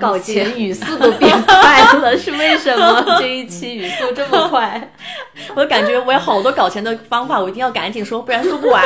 [0.00, 3.18] 搞钱语速都变快了，是为什么？
[3.20, 4.92] 这一期语速这么快？
[5.54, 8.84] 我感觉我有好多搞钱的方法，我一定要赶紧说，不然说不完。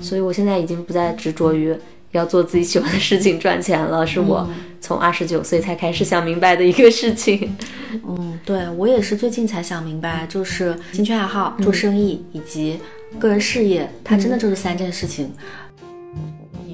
[0.00, 1.76] 所以我现在已经不再执着于
[2.12, 4.48] 要做自己喜欢的事情赚钱了，是我
[4.80, 7.56] 从二十九岁才开始想明白的一个事情。
[8.06, 12.78] 嗯，对我也是最近才想明白，就是兴趣爱好、做生意以及
[13.18, 15.24] 个人事业，它真的就是三件事情。
[15.26, 15.67] 你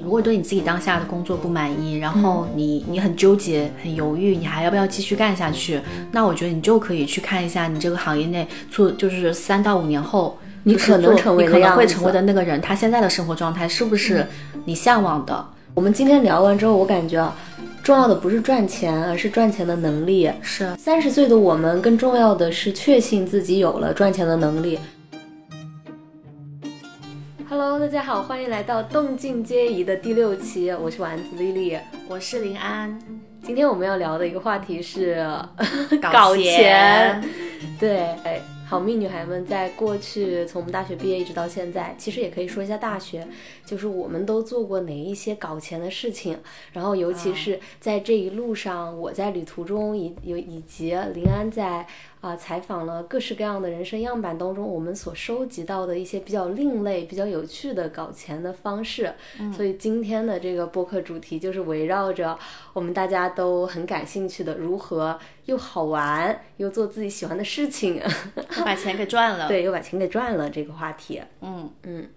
[0.05, 5.81] 如果对你自己当下的工作不满意，然后你你很纠结、很犹豫，你还要不要继续干下去？
[6.11, 10.37] 那我觉得你就可以去看一下你这个行业内做，就是三到五年后。
[10.67, 14.25] 你可能成为你可能会成为的那个人，他现在的生活状态是不是
[14.65, 15.45] 你向往的？
[15.73, 17.35] 我们今天聊完之后，我感觉啊，
[17.83, 20.27] 重要的不是赚钱，而是赚钱的能力。
[20.41, 24.79] 是三十岁的我们，更重要的是确信自己有了赚钱的能力。
[27.57, 32.99] Hello，大家好，欢迎来到动静皆宜的第六期，我是丸子丽丽，我是林安。
[33.41, 35.25] 今天我们要聊的一个话题是
[36.03, 37.23] 搞钱，
[37.79, 38.13] 对。
[38.67, 43.25] 好命女孩们在过去，从我们大学毕业一直到现在，其实也可以说一下大学，
[43.63, 46.37] 就是我们都做过哪一些搞钱的事情。
[46.73, 51.87] 然后，尤其是在这一路上，我在旅途中以有以及林安在。
[52.25, 59.13] 啊，采访了各式各样的人生样板当中，我们所收集到的一些比较另类、比较有趣的搞钱的方式。
[59.55, 62.35] 所以今天的这个播客主题就是围绕着
[62.73, 68.01] 我们大家都很感兴趣的，如何又好玩又做自己喜欢的事情，
[68.65, 69.47] 把钱给赚了。
[69.47, 71.21] 对，又把钱给赚了这个话题。
[71.41, 72.09] 嗯嗯，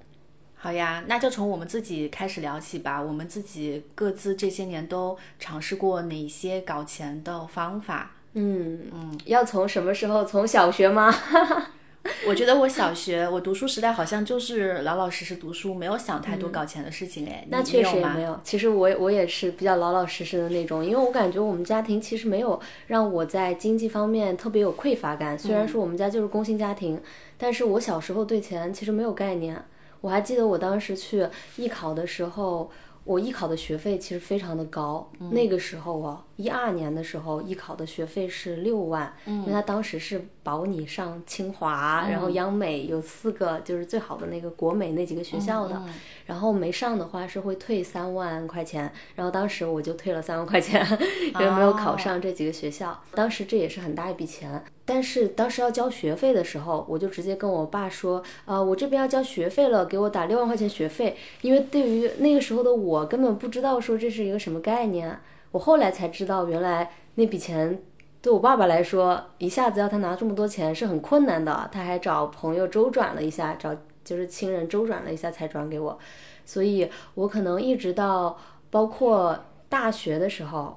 [0.54, 3.02] 好呀，那就从我们自己开始聊起吧。
[3.02, 8.12] 我们自己各自这些年都尝试过哪些搞钱的方法？
[8.38, 10.24] 嗯嗯，要从什么时候？
[10.24, 11.12] 从小学吗？
[12.26, 17.44] 我觉得我小学我读书时代好像就是老老实实读书，没有想太多搞钱的事情哎。
[17.50, 18.38] 那确实也没有。
[18.42, 25.38] 其实我我也是比较老老实实的那种，因为我感觉我们家庭其实没有让我在经济方面特别有匮乏感。
[25.38, 26.98] 虽然说我们家就是工薪家庭，
[27.36, 29.62] 但是我小时候对钱其实没有概念。
[30.00, 31.26] 我还记得我当时去
[31.56, 32.70] 艺考的时候。
[33.04, 45.82] 我艺考的学费其实非常的高，那个时候啊，一二年的时候，艺考的学费是六万，因为他当时是保你上清华，然后央美有四个就是最好的那个国美那几个学校的，
[46.26, 50.86] 然后没上的话是会退三万块钱，然后当时我就退了三万块钱，
[51.34, 54.64] 因为没有考上这几个学校，当时这也是很大一笔钱。
[54.84, 61.16] 但是当时要交学费的时候，我就直接跟我爸说，呃，我这边要交学费了，给我打六万块钱学费。
[61.42, 65.18] 因为对于那个时候的我，根本不知道说这是一个什么概念。
[65.50, 67.82] 我后来才知道，原来那笔钱
[68.20, 71.68] 对我爸爸来说，一下子要他拿这么多钱是很困难的。
[71.72, 75.98] 他还找朋友周转了一下，找就是亲人周转了一下才转给我。
[76.44, 78.38] 所以我可能一直到
[78.70, 79.38] 包括
[79.68, 80.76] 大学的时候，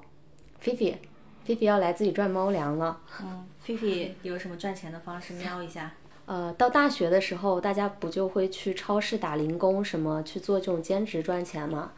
[0.58, 1.00] 菲菲，
[1.44, 3.00] 菲菲要来自己赚猫粮了。
[3.22, 3.46] 嗯。
[3.62, 5.34] 菲菲有什么赚钱的方式？
[5.34, 5.92] 瞄一下。
[6.26, 11.92] 呃，到大学的时候，大家不就会去超市打零工，什么去做这种兼职赚钱吗？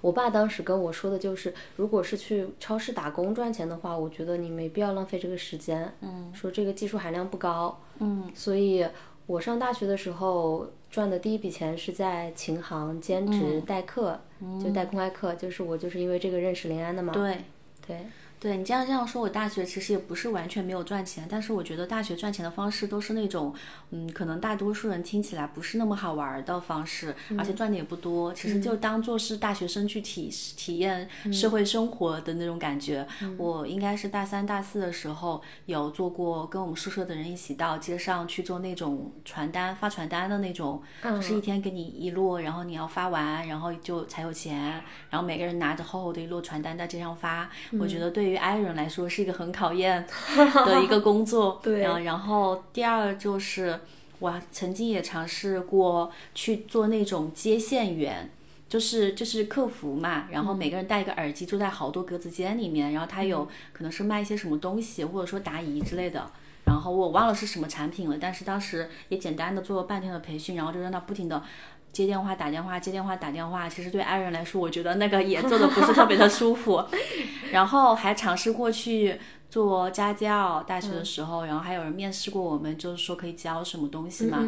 [0.00, 5.92] 我爸当时跟我说的就是，如果是去超市打工赚钱的话，我觉得你没必要浪费这个时间。
[6.00, 6.32] 嗯。
[6.34, 7.80] 说这个技术含量不高。
[7.98, 8.30] 嗯。
[8.34, 8.86] 所以
[9.26, 14.18] 我上大学的时候赚的第一笔钱是在琴行兼职代课，
[14.62, 17.12] 就代公开课，就是我就是因为这个认识林安的嘛。
[17.12, 17.38] 对。
[17.86, 18.06] 对。
[18.40, 23.54] 对你这样这样说，我大学其实也不是完全没有赚钱，但是我觉得大学赚钱的方式都是那种，
[23.90, 28.32] 嗯，可能大多数人听起来不是那么好玩的方式，而且赚的也不多。
[28.32, 33.06] 其实就当做是大学生去体体验社会生活的那种感觉。
[33.36, 44.82] 我应该是大三、大四的时候有做过，跟我们宿舍的人一起到街上去做那种传单发传单的那种，就是一天给你一摞，然后你要发完，然后就才有钱。
[45.10, 47.46] 然后每个人拿着厚厚的一摞传单在街上发，
[47.78, 48.29] 我觉得对。
[48.30, 50.06] 对于 I 人来说是一个很考验
[50.64, 51.80] 的一个工作，对。
[51.80, 53.80] 然后第二就是，
[54.20, 58.30] 我曾经也尝试过去做那种接线员，
[58.68, 60.28] 就是就是客服嘛。
[60.30, 66.30] 然后每个人戴一个耳机，坐在好多格子间里面，然后他有可能是卖一些什么东西，或者说答疑之类的。
[66.66, 71.42] 然后我忘了是什么产品了，但是当时也简单的做了半天的培训，然后就让他不停的。
[71.92, 76.84] 接电话打电话接电话打电话，其实对爱人来说，我觉得那个也做的不是特别的舒服。
[77.52, 84.38] 然后还尝试过去做家教，大学的时候，然后还有人面试过我们，就是说可以教什么东西嘛。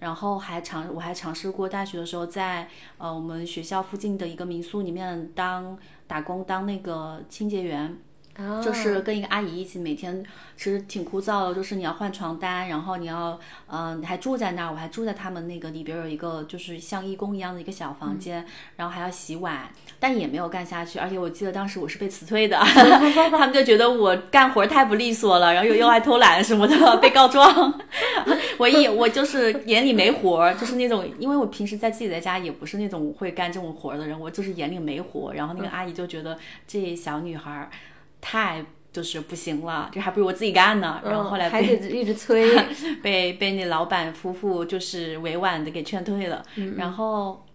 [0.00, 2.68] 然后还尝我还尝试过大学的时候，在
[2.98, 5.78] 呃我们学校附近的一个民宿里面当
[6.08, 7.96] 打工，当那个清洁员。
[8.38, 10.24] 啊就是跟一个阿姨一起，每天
[10.56, 18.46] 其实挺枯燥的，就是你要换床单，然后你要，嗯、你还住在那儿，我还住在他们那个里边儿有一个就是像义工一样的一个小房间，
[18.76, 19.68] 然后还要洗碗，
[19.98, 22.56] 但也没有干下去，而且我记得当时我是被辞退的，
[23.30, 27.74] 他们就觉得我干活太不利索了，然后又又爱偷懒什么的，被告状。
[28.58, 35.32] 我一我就是眼里没活儿，就是那种，因为我平时在自己在家也不是那种会干这种活儿的人，我就是眼里没活。
[35.34, 37.70] 然后那个阿姨就觉得这小女孩儿
[38.20, 41.00] 太就是不行了，这还不如我自己干呢。
[41.04, 42.56] 然后后来嗯还被得一直催，
[43.02, 46.42] 被被那老板夫妇就是委婉的给劝退了。
[46.56, 47.46] 嗯然后，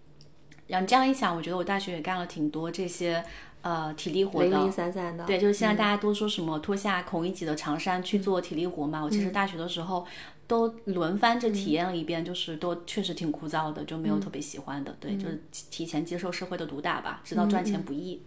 [0.68, 3.24] 然后这样一想，我觉得我大学也干了挺多这些
[3.62, 4.50] 呃体力活的。
[4.50, 5.26] 零零散散的。
[5.26, 9.04] 对，就是现在大家都说什么脱下孔乙己的长衫去做体力活嘛。
[9.04, 10.06] 我其实嗯大学的时候
[10.48, 14.96] 都轮番着体验了一遍，就是都确实挺枯燥的，就嗯没有特别喜欢的。
[15.00, 18.22] 对，就是提提前接受社会的毒打吧，知道赚钱不易。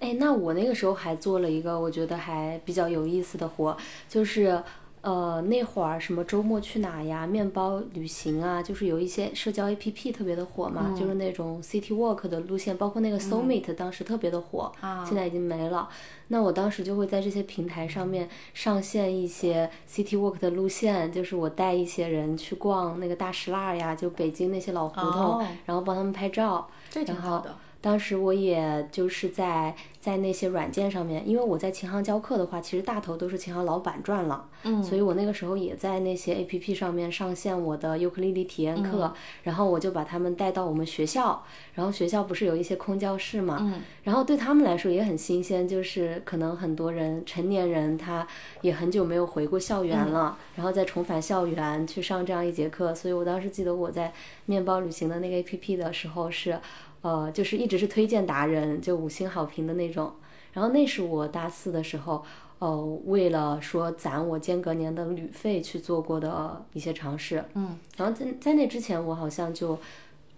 [0.00, 3.76] 哎，那我那个时候还做了一个我觉得还比较有意思的活，
[4.08, 4.62] 就是
[5.02, 14.72] 呃那会儿什么周末去哪呀、面包旅行啊，就是有一些社交 APP 特别的火嘛，就是那种 City Walk 的路线，包括那个 Soulmate 当时特别的火，
[15.06, 15.88] 现在已经没了。
[16.28, 26.68] 那我当时就会在这些平台上面上线一些 City Walk 的路线，就是我带一些人去逛那个大石蜡呀，就北京那些老胡同，哦然后帮他们拍照。
[26.88, 27.54] 这挺好的。
[27.80, 39.12] 当时我也就是在在那些软件上面，因为我在琴行教课的话，其实大头都是琴行老板赚了，嗯，所以我那个时候也在那些 A P P 上面上线我的尤克里里体验课，
[39.44, 41.42] 然后我就把他们带到我们学校，
[41.74, 48.26] 然后学校不是有一些空教室嘛，嗯，然后对他们来说也很新鲜，就是可能很多人成年人他
[48.60, 54.12] 也很久没有回过校园了，然后再重返校园去上这样一节课，所以我当时记得我在
[54.44, 56.58] 面包旅行的那个 A P P 的时候是。
[57.02, 60.12] 呃，就是一直是推荐达人，就五星好评的那种。
[60.52, 62.24] 然后那是我大四的时候，
[62.58, 62.76] 呃，
[63.06, 67.44] 为了说攒我间隔年的旅费去做过的一些尝试。
[67.54, 69.78] 嗯，然后在在那之前，我好像就，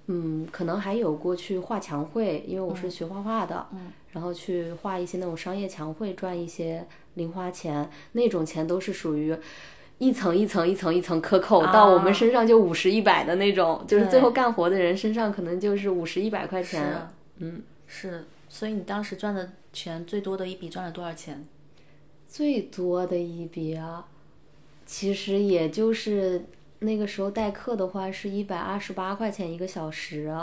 [0.06, 3.66] 嗯，可能还有过去画墙绘，因为我是学画画的。
[3.72, 9.36] 嗯，然后去画一些那种商业墙绘，赚一些零花钱，那种钱都是属于。
[10.02, 17.08] 一层一层一层一层克扣到我们身上就五十一百的那种，就是最后干活的人身上可能就是五十一百块钱。
[17.36, 18.24] 嗯，是。
[18.48, 21.46] 所以你当时赚的钱最多的一笔赚了多少钱？
[22.26, 24.04] 最多的一笔啊，
[24.84, 26.46] 其实也就是
[26.80, 30.34] 那个时候代课的话是一百二十八块钱一个小时。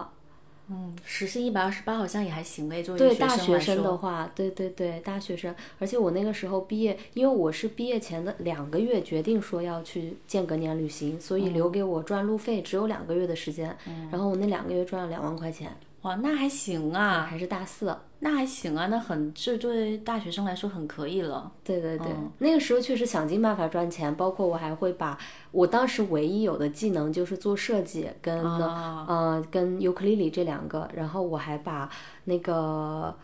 [0.71, 3.98] 嗯，时薪一百二十八好像也还行呗，作为对大学生的。
[3.98, 13.75] 话，对对对，大学生，而且我那个时候毕业，因为我是毕业前的两个月决定说要去间隔年旅行，所以留给我赚路费只有两个月的时间，
[14.12, 17.98] 然后我那两个月赚了两万块钱，哇，那还行啊，还是大四。
[18.21, 21.51] 那还行啊，那很这对大学生来说很可以了。
[21.63, 22.07] 对对对，
[22.39, 25.18] 那个时候确实想尽办法赚钱，包括我还会把
[25.51, 31.89] 我当时唯一有的技能就是做设计跟、啊呃跟尤克里里这两个，然后我还把
[32.25, 33.16] 那个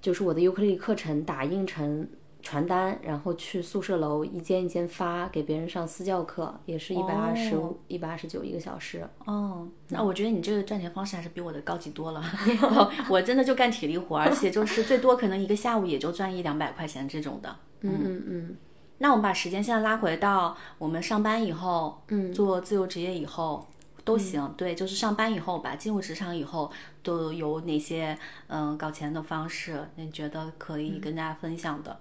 [0.00, 2.06] 就是我的尤克里里课程打印成
[2.40, 9.06] 传单，然后去宿舍楼一间一间发给别人上私教课，也是一百二十五、一百二十九一个小时。
[9.26, 12.22] 哦，那我觉得你这个赚钱方式还是比我的高级多了。
[12.62, 17.54] 我 我真的就干体力活， 而且就是最多可能一个下午也就赚一两百块钱这种的。
[17.80, 18.56] 嗯嗯嗯，
[18.98, 23.66] 那我们把时间现在拉回到我们上班以后，嗯，做自由职业以后
[24.04, 24.54] 都行。
[24.56, 26.70] 对，就是上班以后吧，进入职场以后
[27.02, 29.88] 都有哪些嗯、搞钱的方式？
[29.96, 31.98] 你觉得可以跟大家分享的？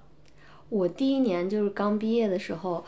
[0.69, 2.83] 我第一年就是刚毕业的时候，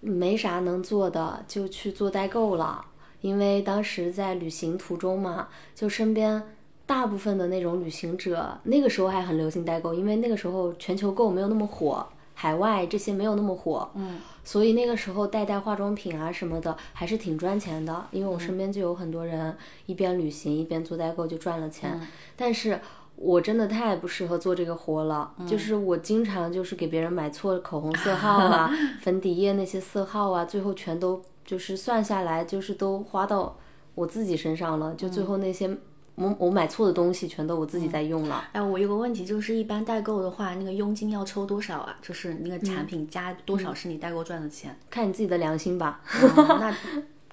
[0.00, 2.84] 没啥能做的，就去做代购了。
[3.20, 6.42] 因为当时在旅行途中嘛，就身边
[6.84, 18.06] 大部分的那种旅行者，那个时候还很流行代购，因为那个时候全球购没有那么火，海外这些没有那么火，嗯，所以那个时候代代化妆品啊什么的还是挺赚钱的。
[18.10, 22.00] 因为我身边就有很多人一边旅行一边做代购就赚了钱，
[22.36, 22.78] 但是。
[23.16, 33.56] 我真的太不适合做这个活了，就是我经常就是给别人买错口红色号啊、 粉底液那些色号啊，最后全都就是算下来就是都花到
[33.94, 35.76] 我自己身上了，就最后那些
[36.16, 38.44] 我我买错的东西全都我自己在用了。
[38.52, 41.96] 哎，我有个问题，就是一般代购的话，那个佣金要抽多少啊？
[42.02, 44.78] 就是那个产品加多少是你代购赚的钱？
[44.90, 46.00] 看你自己的良心吧。
[46.22, 46.76] 嗯那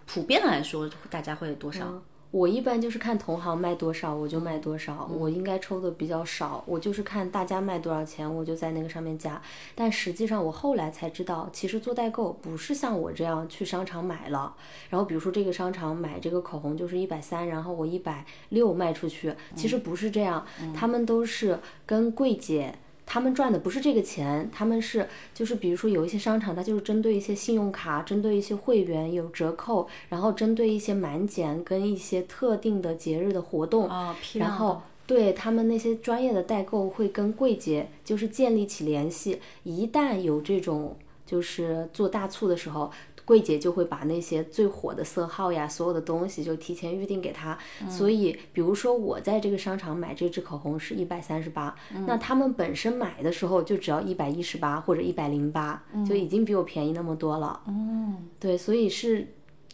[0.05, 1.85] 普遍来说，大家会多少？
[2.31, 6.63] 我一般就是看同行卖多少我就卖多少，我应该抽的比较少。
[6.65, 9.41] 我就是看大家卖多少钱，我就在那个上面加。
[9.75, 14.55] 但实际上我后来才知道，其实做代购不是像我这样去商场买了，
[14.89, 22.75] 然后比如说这个商场买这个口红就是一百三，然后我一百六卖出去，其实不是这样，他们都是跟柜姐。
[23.13, 42.89] 他们赚的不是这个钱，他们是就是比如说有一些商场，它就是针对一些信用卡，针对一些会员有折扣，然后针对一些满减跟一些特定的节日的活动，哦，然后对他们那些专业的代购会跟柜姐就是建立起联系，一旦有这种就是做大促的时候。
[43.31, 47.57] 柜姐就会把那些最火的色号呀，所有的东西就提前预定给他。
[47.89, 51.73] 所以，比如说我在这个商场买这支口红是一百三十八，
[52.05, 57.61] 那他们本身买的时候就只要一百一十八或者一百零八，就已经比我便宜那么多了。
[57.67, 59.25] 嗯，对，所以是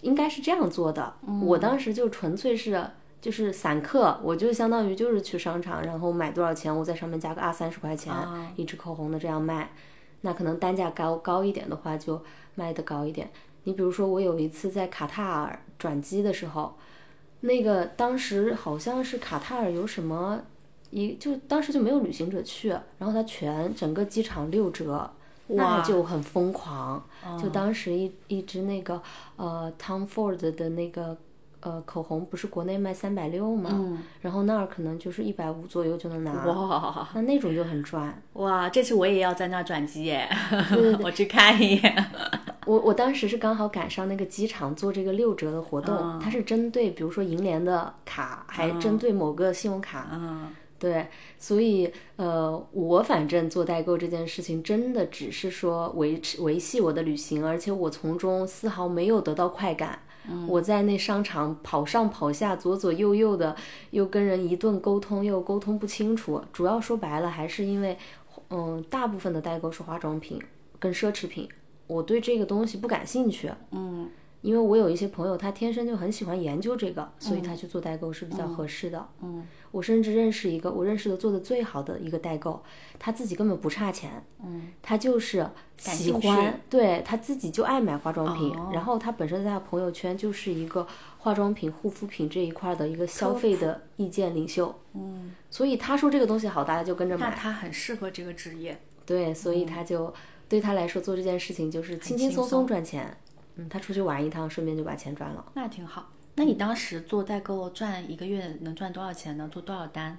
[0.01, 1.15] 应该是这样做的。
[1.41, 2.87] 我当时就纯粹是
[3.19, 9.71] 就是散客，我就相当于就是去商场，然后买多少钱，我在上面加个二三十块钱、啊一支口红的这样卖。
[10.21, 12.19] 那可能单价高高一点的话，就
[12.57, 13.29] 卖的高一点。
[13.63, 16.75] 你比如说，我有一次在卡塔尔转机的时候，
[17.41, 20.41] 那个当时好像是卡塔尔有什么
[20.89, 25.11] 一就当时就没有旅行者去，然后它全整个机场六折，
[25.47, 27.03] 那就很疯狂。
[27.41, 29.01] 就当时一一支那个
[29.35, 31.17] 呃 Tom Ford 的那个
[31.59, 33.99] 呃口红，不是国内卖三百六吗？
[34.21, 38.23] 然后那儿可能就是一百五左右就能拿，哇那那种就很赚。
[38.33, 40.29] 哇，这次我也要在那儿转机耶，
[40.69, 42.11] 对对 我去看一眼。
[42.67, 50.09] 我我当时是刚好赶上那个机场做这个六折的活动，它是针对比如说银联的卡，还针对某个信用卡。
[50.11, 51.07] 嗯，对，
[51.39, 59.99] 所以呃，我反正做代购这件事情，真的只是说维持维系我的旅行，而且我从中丝毫没有得到快感。
[60.45, 63.55] 我在那商场跑上跑下，左左右右的，
[63.91, 66.43] 又跟人一顿沟通，又沟通不清楚。
[66.51, 67.97] 主要说白了，还是因为，
[68.49, 70.37] 嗯，大部分的代购是化妆品
[70.79, 71.47] 跟奢侈品，
[71.87, 73.51] 我对这个东西不感兴趣。
[73.71, 74.09] 嗯，
[74.41, 79.07] 因为我有一些朋友，他天生就很喜欢研究这个，所以他去做代购是比较合适的。
[79.21, 82.61] 嗯，我甚至认识一个我认识的做的最好的一个代购，
[82.99, 90.85] 他自己根本不差钱，嗯，他就是喜欢，对他自己就爱买化妆品，哦然后他本身在他朋友圈就是一个
[91.19, 94.73] 化妆品、护肤品这一块的一个消费的意见领袖。
[94.93, 97.29] 嗯，所以他说这个东西好，大家就跟着买。
[97.29, 98.79] 那他很适合这个职业。
[99.05, 100.13] 对，所以他就、
[100.49, 103.15] 对他来说做这件事情就是轻轻松松赚钱。
[103.55, 105.43] 嗯，他出去玩一趟，顺便就把钱赚了。
[105.55, 106.11] 那挺好。
[106.35, 109.49] 那你当时做代购赚一个月能赚多少钱呢？
[109.51, 110.17] 做多少单？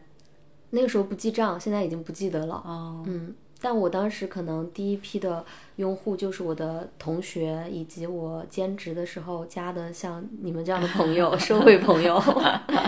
[0.71, 2.57] 那个时候不记账，现在已经不记得了。
[2.57, 5.45] 哦，嗯，但我当时可能第一批的
[5.77, 12.21] 用户就是我的同学，以及我兼职的时候加的像你们这样的朋友， 社会朋友，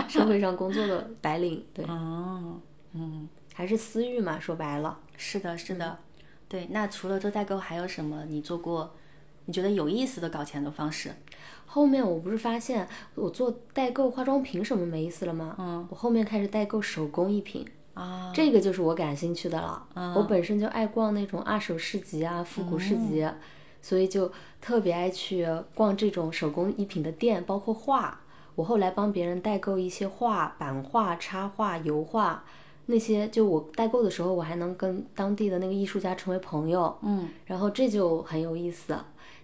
[0.09, 2.59] 社会上工作的白领，对，哦，
[2.93, 4.99] 嗯，还是私域嘛，说白了。
[5.15, 5.97] 是的，是的，
[6.51, 6.67] 对。
[6.71, 8.91] 那除了做代购，还有什么你做过
[9.45, 11.13] 你觉得有意思的搞钱的方式？
[11.65, 15.55] 后面我不是发现我做代购化妆品什么没意思了吗？
[15.57, 17.65] 嗯，我后面开始代购手工艺品。
[17.93, 19.87] 啊，这个就是我感兴趣的了。
[20.15, 23.25] 我本身就爱逛那种二手市集啊、复古市集，
[23.81, 24.31] 所以就
[24.61, 28.19] 特别爱去逛这种手工艺品的店，包括画。
[28.55, 32.43] 我后来帮别人代购一些画、版画、插画、油画，
[32.91, 36.95] 那些就我代购的时候，我还能跟当地的那个艺术家成为朋友。
[37.01, 38.95] 嗯，然后这就很有意思。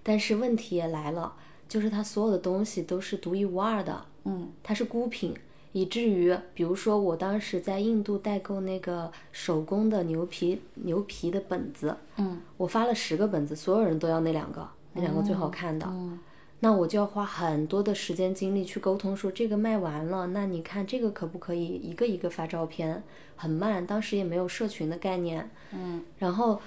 [0.03, 1.33] 但是问题也来了，
[1.67, 4.05] 就是他所有的东西都是独一无二的。
[4.25, 5.33] 嗯，它是孤品，
[5.71, 16.19] 以至于，比如说我当时在印度代购那个手工的牛皮牛皮的本子，嗯，我发了十个本子，所有人都要那两个，那两个最好看的，嗯
[16.59, 23.03] 那我就要花很多的时间精力去沟通，说这个卖完了，那你看这个可不可以一个一个发照片？
[23.35, 26.59] 很慢，当时也没有社群的概念，嗯，然后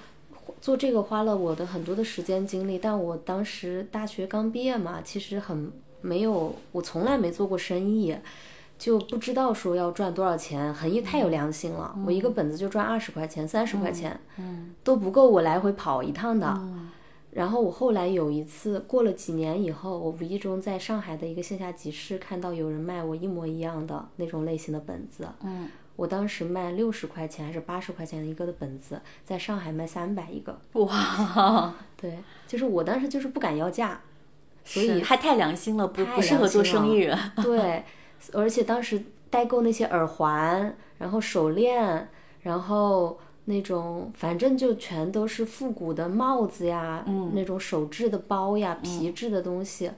[0.61, 5.69] 做这个花了我的很多的时间精力，但我当时大学刚毕业嘛，其实很
[5.99, 8.15] 没有，我从来没做过生意，
[8.79, 16.47] 就不知道说要赚多少钱，很也太有良心了，我一个本子就赚二十块钱、三十块钱，嗯都不够我来回跑一趟的。
[16.57, 16.89] 嗯
[17.31, 30.59] 然后我后来有一次，过了几年以后，我无意中在上海的一个线下集市看到有人卖我一模一样的那种类型的本子，嗯，我当时卖六十块钱还是八十块钱一个的本子，在上海卖三百一个。
[30.73, 34.01] 哇，对，就是我当时就是不敢要价，
[34.65, 37.17] 所以是还太良心了，不太不适合做生意人。
[37.41, 37.83] 对，
[38.33, 42.09] 而且当时代购那些耳环，然后手链，
[42.41, 49.91] 然后那种反正就全都是复古的帽子呀，嗯那种手制的包呀，皮质的东西，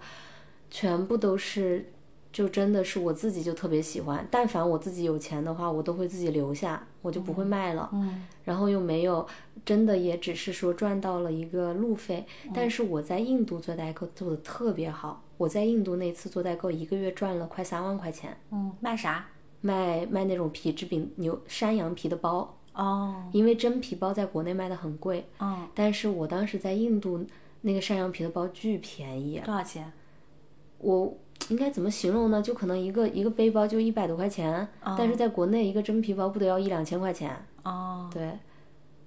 [0.70, 1.90] 全部都是。
[2.34, 7.88] 就真的是我自己就特别喜欢，但凡我自己有钱的话，我都会自己留下，我就不会卖了。
[7.94, 9.24] 嗯然后又没有
[9.64, 19.28] 真的也只是说赚到了一个路费，但是我在印度做代购做的特别好，我在印度那次做代购一个月赚了快三万块钱，嗯，卖啥？
[19.62, 27.26] 卖卖那种皮制品牛山羊皮的包，哦，因为真皮包在国内卖的很贵，嗯，但是我当时在印度
[27.62, 29.92] 那个山羊皮的包巨便宜，多少钱？
[30.80, 31.16] 我
[31.50, 32.42] 应该怎么形容呢？
[32.42, 37.46] 就可能一个一个背包就一百多块钱，但是在国内一个真皮包不得要一两千块钱？
[37.64, 38.32] 哦，对，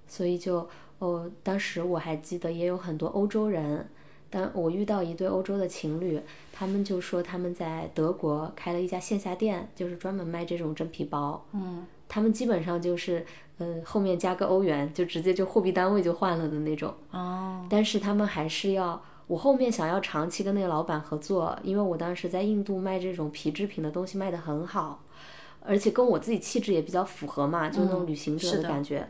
[0.07, 0.67] 所以就
[0.99, 3.87] 哦，当时我还记得也有很多欧洲人，
[4.29, 6.19] 但我遇到一对欧洲的情侣，
[6.51, 11.45] 他们就说他们在德国开了一家线下店，就是专门卖这种真皮包。
[11.51, 13.23] 嗯，他们基本上就是
[13.57, 16.93] 呃后面加个欧元，就直接就货币单位就换了的那种。
[17.11, 19.01] 哦，但是他们还是要。
[19.27, 25.03] 我后面想要长期跟那个老板合作，因为我当时在印度卖这种皮制品的东西卖得很好，
[25.59, 29.05] 而且跟我自己气质也比较符合嘛，就那种旅行者的感觉，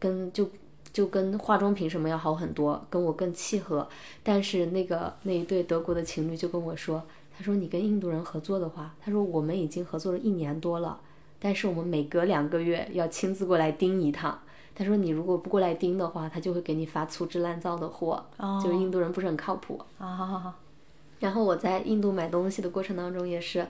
[0.00, 0.50] 跟就
[0.92, 3.88] 就跟化妆品什么要好很多，跟我更契合。
[4.24, 7.00] 但是那个那一对德国的情侣就跟我说，
[7.38, 11.00] 他说你跟印度人合作的话，他说我们已经合作了一年多了，
[11.40, 14.38] 但是我们每隔两个月要亲自过来盯一趟。
[14.72, 18.24] 他说：“你如果不过来盯的话，他就会给你发粗制滥造的货，
[18.62, 20.54] 就是印度人不是很靠谱。”啊，
[21.18, 23.66] 然后我在印度买东西的过程当中，也是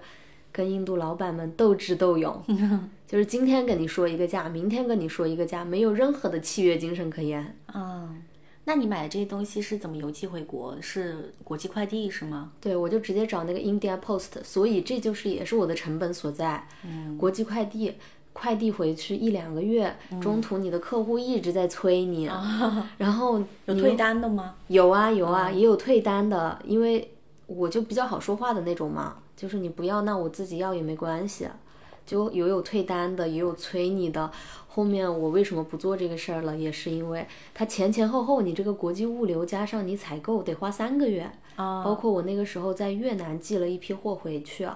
[0.53, 2.41] 跟印度老板们斗智斗勇，
[3.09, 7.57] 就是今天跟你说一个价，明天跟你说一个价，没有任何的契约精神可言。
[7.75, 8.23] 嗯，
[8.71, 10.81] 那你买的这些东西是怎么邮寄回国？
[10.81, 12.53] 是国际快递是吗？
[12.61, 16.69] 对，我就直接找那个 India Post，所以这就是也是我的成本所在。
[16.85, 17.95] 嗯，国际快递。
[18.33, 22.31] 快递回去一两个月，中途你的客户一直在催你，
[22.97, 24.55] 然后 有退单的吗？
[24.69, 27.13] 有啊有啊，也有退单的，因为
[27.49, 31.49] 我就比较好说话的那种嘛，就是你不要，那我自己要也没关系，
[32.07, 34.31] 就有有退单的，也有催你的。
[34.73, 44.69] 后面我为什么不做这个事儿了，也是因为它前前后后你这个国际物流加上你采购得花三个月，包括我那个时候在越南寄了一批货回去。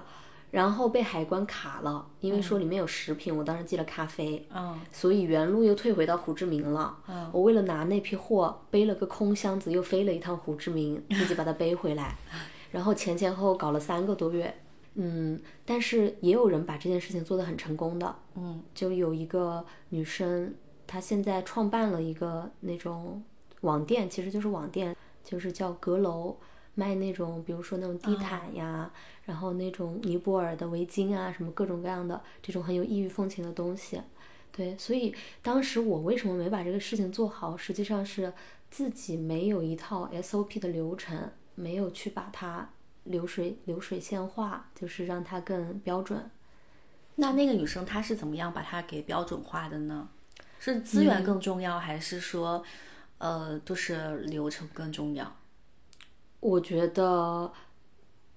[0.51, 4.41] 然后被海关卡了，因为说里面有食品，我当时寄了咖啡，
[4.89, 6.95] 所以原路又退回到胡志明了。
[7.33, 12.15] 我为了拿那批货，背了个空箱子，又飞了一趟胡志明，自己把它背回来，
[12.71, 14.55] 然后前前后后搞了三个多月。
[14.95, 18.15] 嗯，但是也有人把这件事情做得很成功的。
[18.35, 20.53] 嗯，就有一个女生，
[20.85, 23.23] 她现在创办了一个那种
[23.61, 26.37] 网店，其实就是网店，就是叫阁楼。
[26.77, 28.91] 卖那种，比如说那种地毯呀，
[29.23, 34.01] 然后那种尼泊尔的围巾啊，什么各种各样的这种很有异域风情的东西，
[34.51, 38.33] 对，所以当时我为什么没把这个事情做好，实际上是
[38.69, 42.69] 自己没有一套 SOP 的流程，没有去把它
[43.05, 46.29] 流水流水线化，就是让它更标准。
[47.15, 50.09] 那那个女生她是怎么样把它给标准化的呢？
[50.59, 52.63] 是资源更重要，还是说，
[53.17, 55.35] 呃，就是流程更重要？
[56.39, 57.51] 我觉得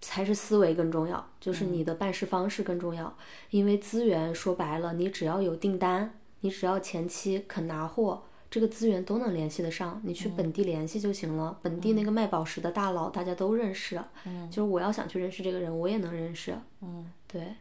[0.00, 3.16] 才是思维更重要，就是你的办事方式更重要。
[3.50, 10.00] 因为资源说白了，你只要有订单，你只要前期肯拿货，这个资源都能联系得上。
[10.04, 11.58] 你去本地联系就行了。
[11.62, 14.00] 本地那个卖宝石的大佬，大家都认识。
[14.24, 16.56] 嗯，就是我要想去认识这个人，我也能认识。
[16.80, 17.54] 嗯，对。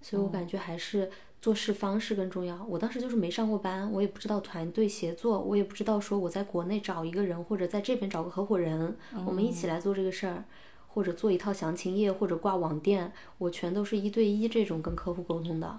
[0.00, 1.10] 所以我感觉还是。
[1.38, 2.64] 做事方式更重要。
[2.64, 10.44] 我当时就是没上过班，我也不知道团队协作，我也不知道说我在国内找一个人，或者在这边找个合伙人，我们一起来做这个事儿，
[10.88, 15.78] 或者做一套详情页，或者挂网店，我全都是一对一这种跟客户沟通的，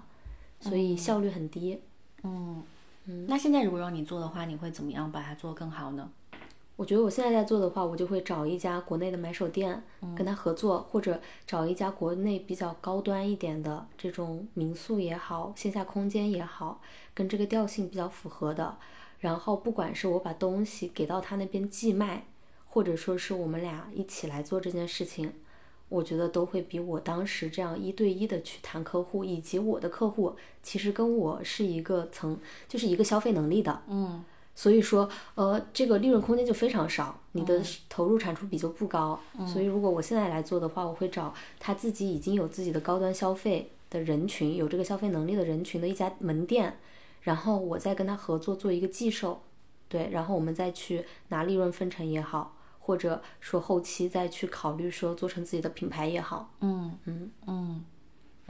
[0.60, 1.82] 所以效率很低。
[2.22, 2.62] 嗯
[3.08, 3.26] 嗯。
[3.26, 6.10] 那现在如果让你做的话，你会怎么样把它做更好呢？
[6.76, 9.82] 我觉得我现在在做的话，我就会找一家国内的买手店，
[10.14, 16.80] 跟他合作，或者找一家国内比较高端一点的这种民宿也好，线下空间也好，
[17.14, 18.76] 跟这个调性比较符合的。
[19.18, 22.26] 然后不管是我把东西给到他那边寄卖，
[22.68, 25.32] 或者说是我们俩一起来做这件事情，
[25.88, 33.82] 我觉得都会比我当时这样一对一的去谈客户，以及我的客户其实跟我是一个层，就是一个消费能力的。
[33.88, 34.24] 嗯。
[34.54, 39.16] 所以说，呃，这个利润空间就非常少，你的投入产出比就不高。
[39.46, 46.76] 所以，如果我现在来做的话，我会找他自己已经有自己的高端消费的人群，有这个消费能力的人群的一家门店，
[47.20, 49.42] 然后我再跟他合作做一个寄售，
[49.88, 52.56] 对，然后我们再去拿利润分成也好，
[52.88, 56.54] 或者说后期再去考虑说做成自己的品牌也好。
[56.62, 57.84] 嗯嗯嗯。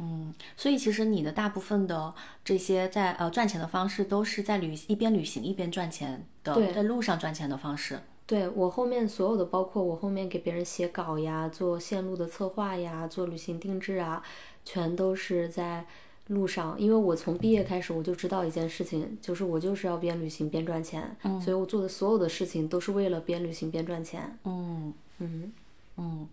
[0.01, 7.98] 嗯，所以其实你的大部分的这些在呃赚钱的方式，都是在旅一边旅行一边赚钱的，在路上赚钱的方式。
[8.24, 14.22] 对我后面所有的，包括我后面给别人写稿呀，做线路的策划呀，做旅行定制啊，
[14.64, 15.85] 全都是在
[16.29, 16.75] 路上。
[16.81, 24.38] 因为我从毕业开始我就知道一件事情，就是我就是要边旅行边赚钱，所以我做的所有的事情都是为了边旅行边赚钱。
[24.45, 25.53] 嗯嗯
[25.97, 26.29] 嗯。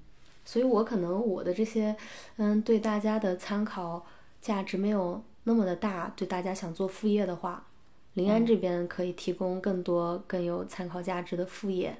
[0.47, 1.95] 所以，我可能我的这些，
[2.38, 4.05] 嗯，对大家的参考
[4.39, 6.13] 价值没有那么的大。
[6.15, 7.65] 对大家想做副业的话，
[8.13, 11.97] 临安这边可以提供更多更有参考价值的副业。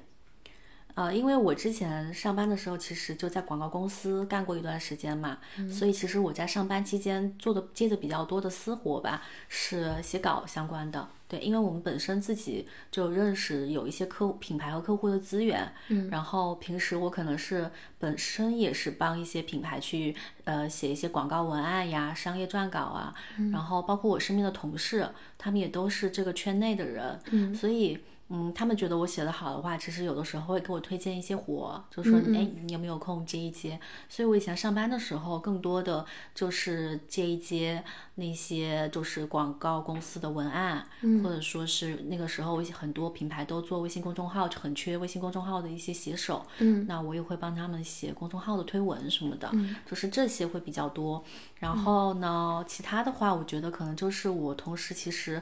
[0.96, 5.36] 呃，因为我之前上班的时候，其实就在广告公司干过一段时间嘛，
[5.70, 11.06] 所以其实我在上班期间做的接的比较多的私活吧，是写稿相关的。
[11.28, 23.12] 对，因为我们本身自己就认识有一些客户品牌和客户的资源，嗯，然后平时我可能是本身也是帮一些品牌去呃写一些广告文案呀、商业撰稿啊，
[23.52, 27.98] 然后包括我身边的同事，他们也都是这个圈内的人，嗯，所以。
[28.28, 33.78] 嗯，他们觉得我写的好的话，其实有的时候会给我推荐一些活，就说哎，你有没有空接一接？
[34.08, 37.84] 所以我以前上班的时候，更多的就是接一接
[38.16, 40.84] 那些就是广告公司的文案，
[41.22, 49.48] 或者说是那个时候很多品牌都做微信公众号，就很缺微信公众号的一些写手，嗯，那我也会帮他们写公众号的推文什么的，
[49.88, 51.22] 就是这些会比较多。
[51.60, 55.40] 然后呢，其他的话，我觉得可能就是我同时其实。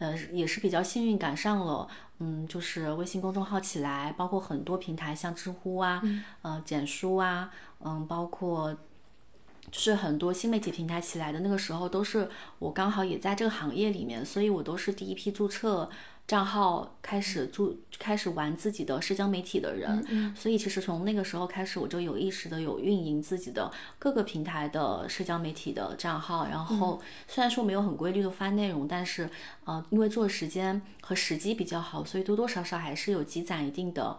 [0.00, 1.88] 呃，也是比较幸运赶上了，
[2.18, 6.02] 嗯，就是微信公众号起来，包括很多平台，像知乎啊，
[6.42, 7.50] 呃，简书啊，
[7.80, 8.74] 嗯，包括
[9.70, 12.28] 就是很多新媒体平台起来的那个时候，都是
[12.58, 15.88] 我刚好也在这个行业里面，所以我都是第一批注册。
[16.28, 26.46] 账号开始注开始玩自己的社交媒体的人，所以其实从那个时候开始，我就有意识的有运营自己的各个平台的社交媒体的账号。
[26.46, 29.30] 然后虽然说没有很规律的发内容，但是
[29.64, 34.18] 呃，因为做时间和时机比较好，所以多多少少还是有积攒一定的。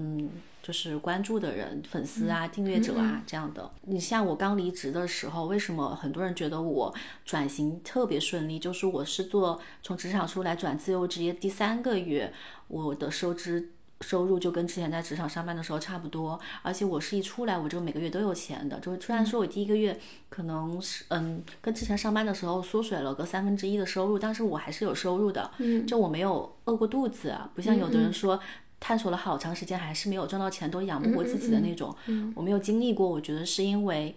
[0.00, 0.30] 嗯，
[0.62, 3.68] 就是关注的人、粉丝啊、订阅者啊这样的。
[3.82, 8.60] 你像我刚离职的时候，为什么很多人觉得我转型特别顺利？
[8.60, 12.32] 就是我是做从职场出来转自由职业第三个月，
[12.68, 13.70] 我的收支
[14.02, 16.38] 收入就跟之前在职场上班的时候差不多。
[16.62, 18.78] 而且我是一出来我就每个月都有钱的。
[18.78, 25.50] 就是虽然说我第一个月可能是嗯跟之前上班的时候缩水了个三分之一的收入，但是我还是有收入的。
[25.58, 28.38] 嗯，就我没有饿过肚子，不像有的人说。
[28.80, 31.94] 探索了好长时间，还是没有赚到钱，都养不活自己的那种。
[32.34, 34.16] 我没有经历过，我觉得是因为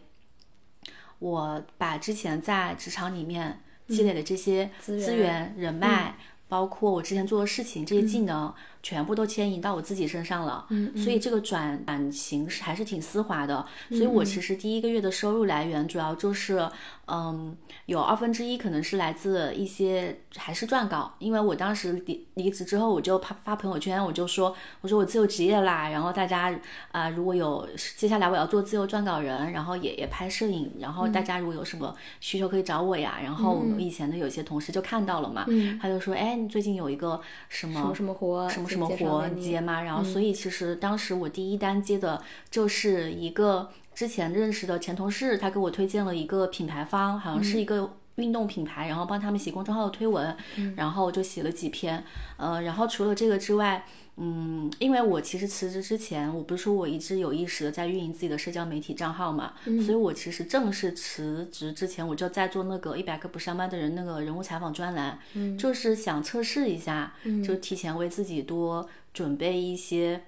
[1.20, 6.16] 我把之前在职场里面积累的这些资源、人脉，
[6.48, 8.54] 包括我之前做的事情、这些技能。
[8.84, 10.66] 全部都牵引到我自己身上了，
[10.96, 13.66] 所以这个转转型是还是挺丝滑的。
[13.90, 16.68] 所以我其实第一个月的收入来源主要就是，
[17.06, 26.52] 嗯，有二分之一可能是来自一些还是撰稿，因为我当时离离职之后，我就发发朋友圈，我就说我说我自由职业啦，然后大家
[26.92, 33.20] 啊如果有接下来我要做自由撰稿人，然后也也拍摄影，然后大家如果有什么需求可以找我呀。
[33.22, 35.46] 然后我们以前的有些同事就看到了嘛，
[35.80, 38.71] 他就说哎，你最近有一个什么什么活什么。
[38.72, 39.82] 什么活接嘛？
[39.82, 50.36] 然后，所以其实当时我第一单接的就是一个之前认识的前同事，他给我推荐了一个品牌方，好像是一个运动品牌，然后帮他们写公众号的推文，
[50.76, 52.04] 然后就写了几篇。
[52.38, 53.86] 呃，然后除了这个之外。
[54.18, 65.18] 嗯，因为我其实辞职之前，我不是说我一直有意识的在运营自己的社交媒体账号嘛，所以我其实正式辞职之前，我就在做那个一百个不上班的人那个人物采访专栏，
[65.58, 70.22] 就是想测试一下，就提前为自己多准备一些，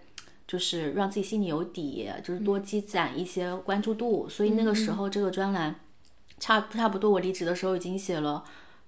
[0.48, 5.76] 就是让自己心里有底，就是多积攒一些关注度，所以那个时候这个专栏
[6.40, 8.44] 差差不多我离职的时候已经写了。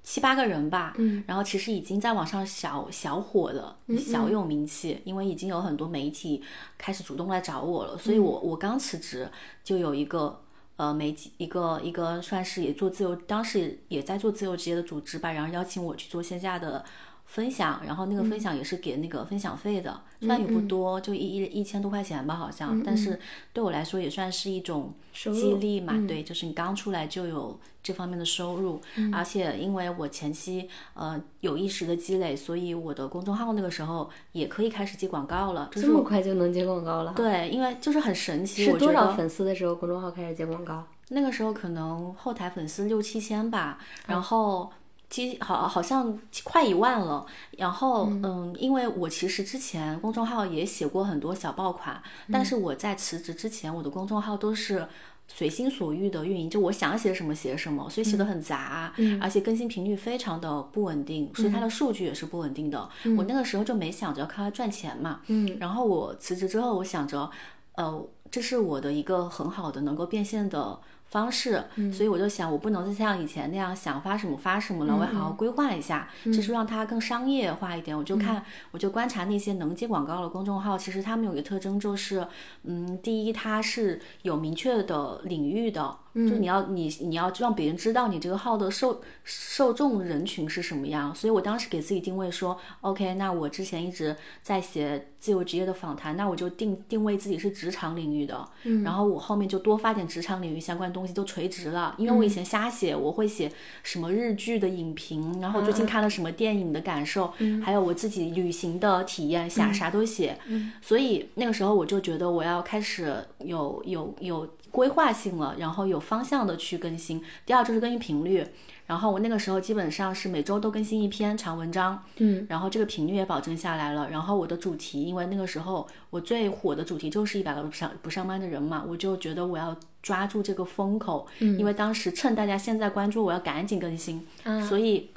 [0.05, 6.43] 七八个人吧，嗯，然后其实已经在网上小小火了，小有名气，因为已经有很多媒体
[6.77, 9.27] 开始主动来找我了，所以我我刚辞职
[9.63, 10.43] 就有一个
[10.77, 16.85] 呃媒体一个一个算是也做自由，当时也在做自由职业的组织吧，然后邀请我去做线下的。
[17.25, 23.19] 分享，然后那个分享也是给那个分享费的，虽然也不多，就一一一千多块钱吧，好像，但是
[23.51, 25.93] 对我来说也算是一种激励嘛。
[26.07, 28.79] 对，就是你刚出来就有这方面的收入，
[29.11, 35.69] 而且因为我前期呃有意识的积累，所以我的公众号那个时候也可以开始接广告了。
[35.73, 37.13] 这么快就能接广告了？
[37.15, 38.63] 对，因为就是很神奇。
[38.63, 40.85] 是多少粉丝的时候公众号开始接广告？
[41.09, 44.71] 那个时候可能后台粉丝六七千吧，然后。
[45.09, 47.25] 其实好，好像快一万了。
[47.57, 54.87] 然后，嗯，因为我其实之前公众号也写过很多小爆款，但是我在辞职之前，我的公众号都是
[55.27, 62.89] 随心所欲的运营，就我想写什么写什么，所以写的很杂，而且更新频率非常的不稳定，所以它的数据也是不稳定的。
[63.17, 65.21] 我那个时候就没想着要靠它赚钱嘛。
[65.27, 65.57] 嗯。
[65.59, 67.29] 然后我辞职之后，我想着，
[67.75, 70.79] 呃，这是我的一个很好的能够变现的。
[71.07, 71.63] 方式，
[71.93, 77.97] 所以我就想，我不能再像以前那样想发什么发什么了，我要好好规划一下，就是让它更商业化一点。
[77.97, 82.27] 我就看，我就观察那些能接广告的公众号，其实他们有一个特征就是，
[82.63, 85.97] 嗯，第一，它是有明确的领域的。
[86.15, 114.47] 就你要你你要让别人知道你这个号的受受众人群是什么样，所以我当时给自己定位说，OK，那我之前一直在写自由职业的访谈，那我就定定位自己是职场领域的，嗯，然后我后面就多发点职场领域相关东西，都垂直了，因为我以前瞎写，我会写什么日剧的影评，然后最近看了什么电影的感受，嗯，还有我自己旅行的体验，啥啥都写，嗯，所以那个时候我就觉得我要开始有有有。
[114.71, 117.23] 规划性了，然后有方向的去更新。
[117.45, 118.45] 第二就是更新频率，
[118.85, 124.09] 然后我那个时候基本上是每周都更新一篇长文章，嗯，然后这个频率也保证下来了。
[124.09, 135.09] 然后我的主题，因为那个时候我最火的主题就是一百个不上不上班的人嘛，我就觉得我要抓住这个风口，嗯，因为当时趁大家现在关注，我要赶紧更新，嗯，所以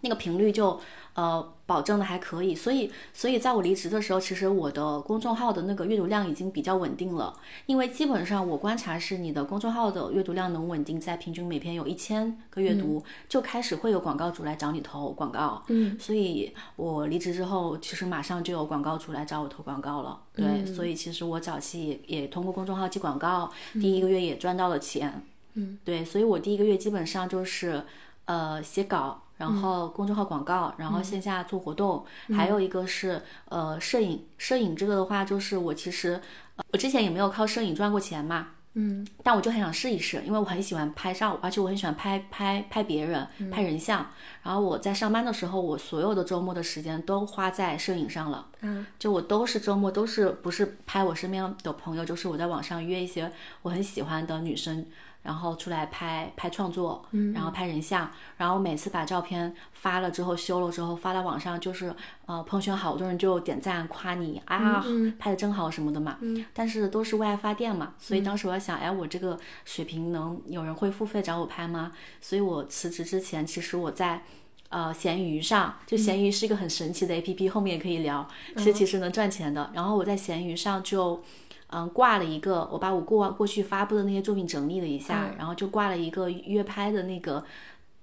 [0.00, 0.80] 那个频率就。
[1.14, 7.38] 呃，保证的还可以，所以，所以在我离职的时候，其实我的公众号的那个阅读量已经比较稳定了。
[7.66, 15.62] 因为基本上我观察是，你的公众号的阅读量能稳定在平均每篇有一千个阅读，就开始会有广告主来找你投广告。
[15.66, 20.18] 嗯，所以我离职之后，其实马上就有广告主来找我投广告了。
[20.34, 25.22] 对，所以其实我早期也通过公众号接广告，第一个月也赚到了钱。
[25.52, 27.84] 嗯，对，所以我第一个月基本上就是
[28.24, 29.24] 呃写稿。
[29.38, 32.04] 然后公众号广告，然后线下做活动，
[32.36, 34.26] 还有一个是呃摄影。
[34.36, 36.20] 摄影这个的话，就是我其实
[36.56, 44.06] 呃我之前也没有靠摄影赚过钱嘛，嗯，但我就很想试一试，因为我很喜欢拍照，而且我很喜欢拍拍拍别人，拍人像。
[44.42, 54.86] 然后我在上班的时候，我所有的周末的时间都花在摄影上了，嗯，就我都是周末都是不是拍我身边的朋友，就是我在网上约一些我很喜欢的女生。
[55.28, 64.82] 然后出来拍拍创作，然后拍人像，然后每次把照片发了之后修了之后发到网上，就是呃朋友圈好多人就点赞夸你啊，
[65.18, 66.16] 拍的真好什么的嘛。
[66.54, 71.92] 但是都是为爱发电嘛，所以当时我在想，哎，我这个水平能有人会付费找我拍吗？
[72.22, 74.22] 所以我辞职之前，其实我在
[74.70, 79.70] 呃闲鱼上，就闲鱼是一个很神奇的 A P P，后面也可以聊，其实其实能赚钱的。
[79.74, 81.22] 然后我在闲鱼上就。
[81.70, 87.44] 嗯，挂了一个，我把我过过去发布的那些作品整理了一下，然后就挂了一个约拍的那个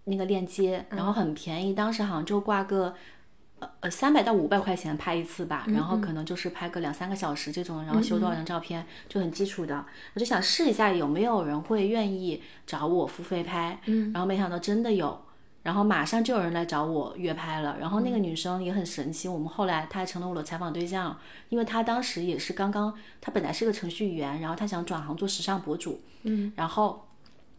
[0.04, 2.94] 那个链接，然后很便宜，当时好像就挂个
[3.58, 13.80] 呃呃三百到五百块钱拍一次吧，然后可能就是拍个两三个小时这种，然后修多少张照片，就很基础的，我就想试一下有没有人会愿意找我付费拍，
[14.14, 15.25] 然后没想到真的有。
[15.66, 21.18] 然后马上就有人来找我约拍了，然后那个女生也很神奇，我们后来她还成了我的采访对象，
[21.50, 27.08] 因为她当时也是刚刚，她本来是个程序员，然后她想转行做时尚博主，嗯，然后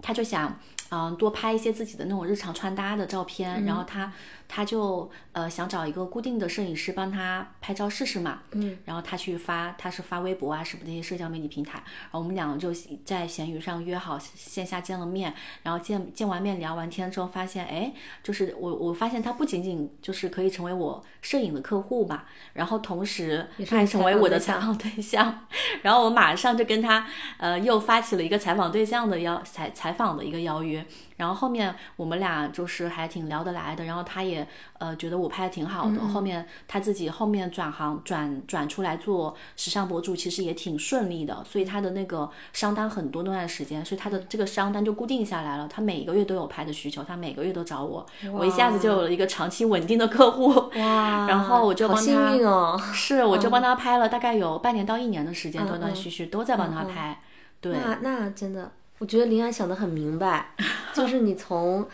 [0.00, 0.56] 她就想，
[0.90, 4.12] 嗯，多拍一些自己的那种日常穿搭的照片，然后她。
[4.48, 12.72] 他就呃想找一个固定的摄影师帮他拍照试试嘛，嗯，然后他去发，他是发微博啊什么那些社交媒体平台，然后我们两个就
[13.04, 25.46] 在闲鱼上约好线下见了面，然后见见完面聊完天之后发现，哎，就是我我发现他不仅仅就是可以成为我摄影的客户吧，然后同时他还成为我的采访对象，
[25.82, 27.06] 然后我马上就跟他
[27.38, 30.84] 呃又发起了一个采访对象的邀采采访的一个邀约。
[31.16, 34.46] 然后后面我们俩就是还挺聊得来的，然后他也
[34.78, 50.48] 呃觉得我拍的挺好的，后面他自己后面转行转转出来做时尚博主，其实也挺顺利的，所以他的那个商单很多那段时间，所以他的这个商单就固定下来了，他每个月都有拍的需求，他每个月都找我，我一下子就有了一个长期稳定的客户，
[50.78, 57.20] 哇， 然后我就帮他，幸运哦，是我就帮他拍了大概有半年到一年的时间，断断续续都在帮他拍，
[57.60, 58.72] 对，那那真的。
[58.98, 60.54] 我觉得林安想的很明白，
[60.94, 61.86] 就 是你从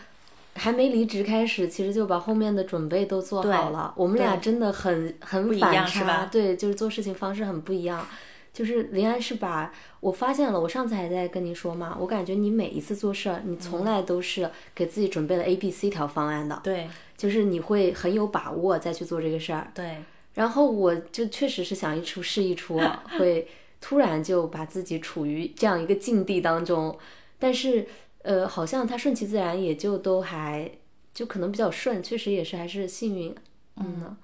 [0.55, 3.93] 还没离职开始，其实就把后面的准备都做好了。
[3.97, 8.07] 我们俩真的很很反差，对，就是做事情方式很不一样。
[8.53, 16.61] 就是林安是把我发现了，我上次还在跟你说嘛，我感觉你每一次做事，你从来都是给自己准备了 A、B、C 条方案的。
[16.63, 16.87] 对，
[17.17, 19.71] 就是你会很有把握再去做这个事儿。
[19.73, 19.97] 对，
[20.35, 22.79] 然后我就确实是想一出是一出，
[23.17, 23.47] 会。
[23.85, 26.97] 突然就把自己处于这样一个境地当中，
[27.37, 27.85] 但是
[28.19, 30.71] 呃，好像他顺其自然，也就都还
[31.13, 33.35] 就可能比较顺，确实也是还是幸运。
[33.75, 34.15] 嗯，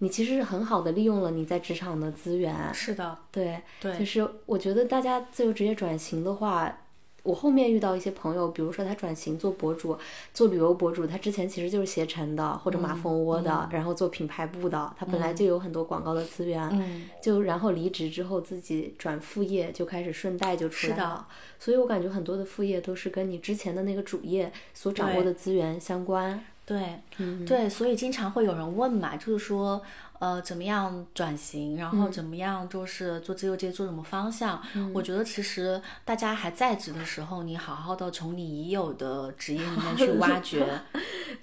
[0.00, 2.54] 你其实是很好的利用了你在职场的资源。
[2.74, 6.81] 是的，对对，就是我觉得大家自由职业转型的话，
[7.22, 9.96] 我后面遇到一些朋友，比如说他转型做博主，
[10.34, 21.26] 做旅游博主，他之前其实就是携程的或者马蜂窝的，然后做品牌部的，他本来就有很多广告的资源，嗯就然后离职之后自己转副业，就开始顺带就出来了。
[21.58, 26.44] 所以我感觉很多的副业都是跟你之前的那个主业所掌握的资源相关。
[26.64, 29.82] 对，嗯对，所以经常会有人问嘛，就是说，
[30.22, 34.62] 呃，怎么样转型，然嗯后怎么样就是做自由职业做什么方向？
[34.94, 40.64] 我觉得其实大家还在职的时候，你好好的从你已有的职业里面去挖 掘，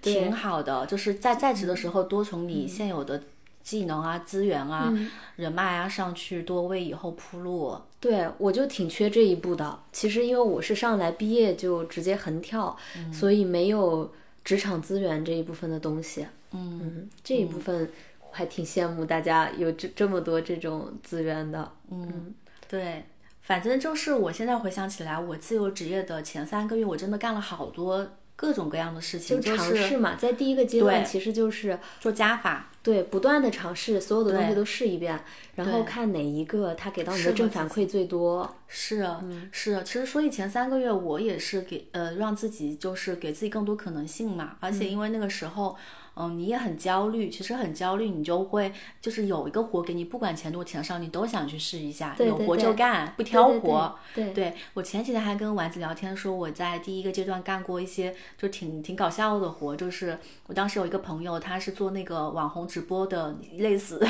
[0.02, 0.86] 挺好的。
[0.86, 3.22] 就是在在职的时候，多从你现有的
[3.62, 4.94] 技能啊、资源啊、
[5.36, 7.78] 人脉啊上去多为以后铺路。
[8.00, 9.78] 对，我就挺缺这一步的。
[9.92, 12.78] 其实因为我是上来毕业就直接横跳，
[13.12, 14.10] 所以没有
[14.46, 16.26] 职场资源这一部分的东西。
[16.52, 17.88] 嗯这一部分我
[18.32, 21.72] 还挺羡慕大家有这这么多这种资源的。
[21.92, 22.34] 嗯，
[22.68, 23.06] 对，
[23.42, 32.68] 反正就是我现在回想起来，我自由职业的前三个月，我真的干了好多各种各样的事情，就就是尝试嘛，在第一个阶段其实就是做加法。
[32.82, 35.20] 对不断的尝试，所有的东西都试一遍，
[35.56, 38.56] 然后看哪一个他给到你的正反馈最多。
[38.68, 45.76] 是啊是啊，其实所以前三个月我也是给呃让自己就是给自己更多可能性嘛，而且因为那个时候。
[45.76, 53.96] 嗯，你也很焦虑，其实很焦虑，你就会就是有一个活给你，不管钱多钱少，你都想去试一下，有活就干，不挑活。
[54.14, 64.06] 对对我前几天还跟丸子聊天说，我在第一个阶段干过一些就挺挺搞笑的活，就是我当时有一个朋友，他是做那个网红直播的，类似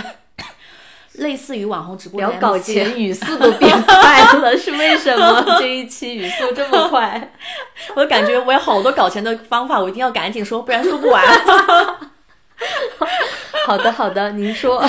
[1.13, 5.43] 类似于网红直播的聊搞钱语速都变快了， 是为什么？
[5.60, 7.34] 这一期语速这么快？
[7.95, 11.26] 我感觉我有好多搞钱的方法，我一定要赶紧说，不然说不完。
[13.65, 14.84] 好的，好的，您说。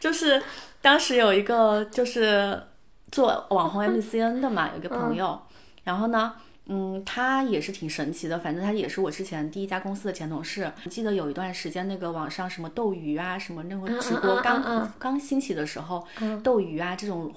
[0.00, 0.42] 就是
[0.80, 2.62] 当时有一个就是
[3.10, 5.40] 做网红 MCN 的嘛，有一个朋友，
[5.84, 6.32] 然后呢。
[6.66, 10.72] 嗯，他也是挺神奇的，反正他也是我之前第一家公司的前同事。
[10.88, 16.06] 记得有一段时间，那个网上什么斗鱼啊，什么那个直播刚、嗯嗯刚兴起的时候，
[16.42, 17.30] 斗鱼啊这种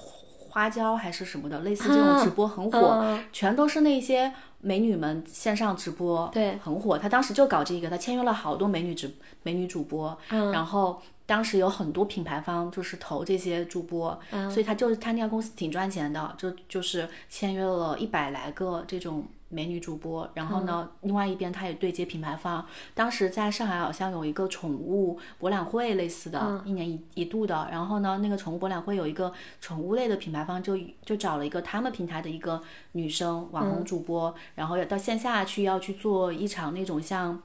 [0.49, 6.97] 花椒还是什么的，类似这种直播很火，嗯全都是那些美女们线上直播，对很火。
[6.97, 9.13] 他当时就搞这个，他签约了好多美女直
[9.43, 19.23] 美女主播，嗯然后当时有很多品牌方就是投这些主播，所以他就是他那家公司挺赚钱的，就就是签约了一百来个这种。
[19.49, 22.67] 美女主播，然后呢，另外一边他也对接品牌方。
[22.93, 27.65] 当时在上海好像有一个宠物博览会类似的，一年一一度的。
[27.71, 32.61] 然后呢，那个宠物博览会有一个宠物类的品牌方就就找了一个他们平台的一个
[32.91, 37.41] 女生网红主播，然后要到线下去要去做一场那种像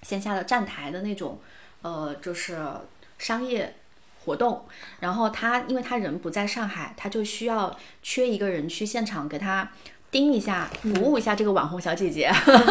[0.00, 1.38] 线下的站台的那种，
[1.82, 2.66] 呃，就是
[3.22, 3.76] 商业
[4.24, 4.66] 活动。
[5.00, 9.70] 然后他因为他人不在上海，他就需要缺一个人去现场给他。
[10.12, 12.30] 盯一下，服务一下这个网红小姐姐。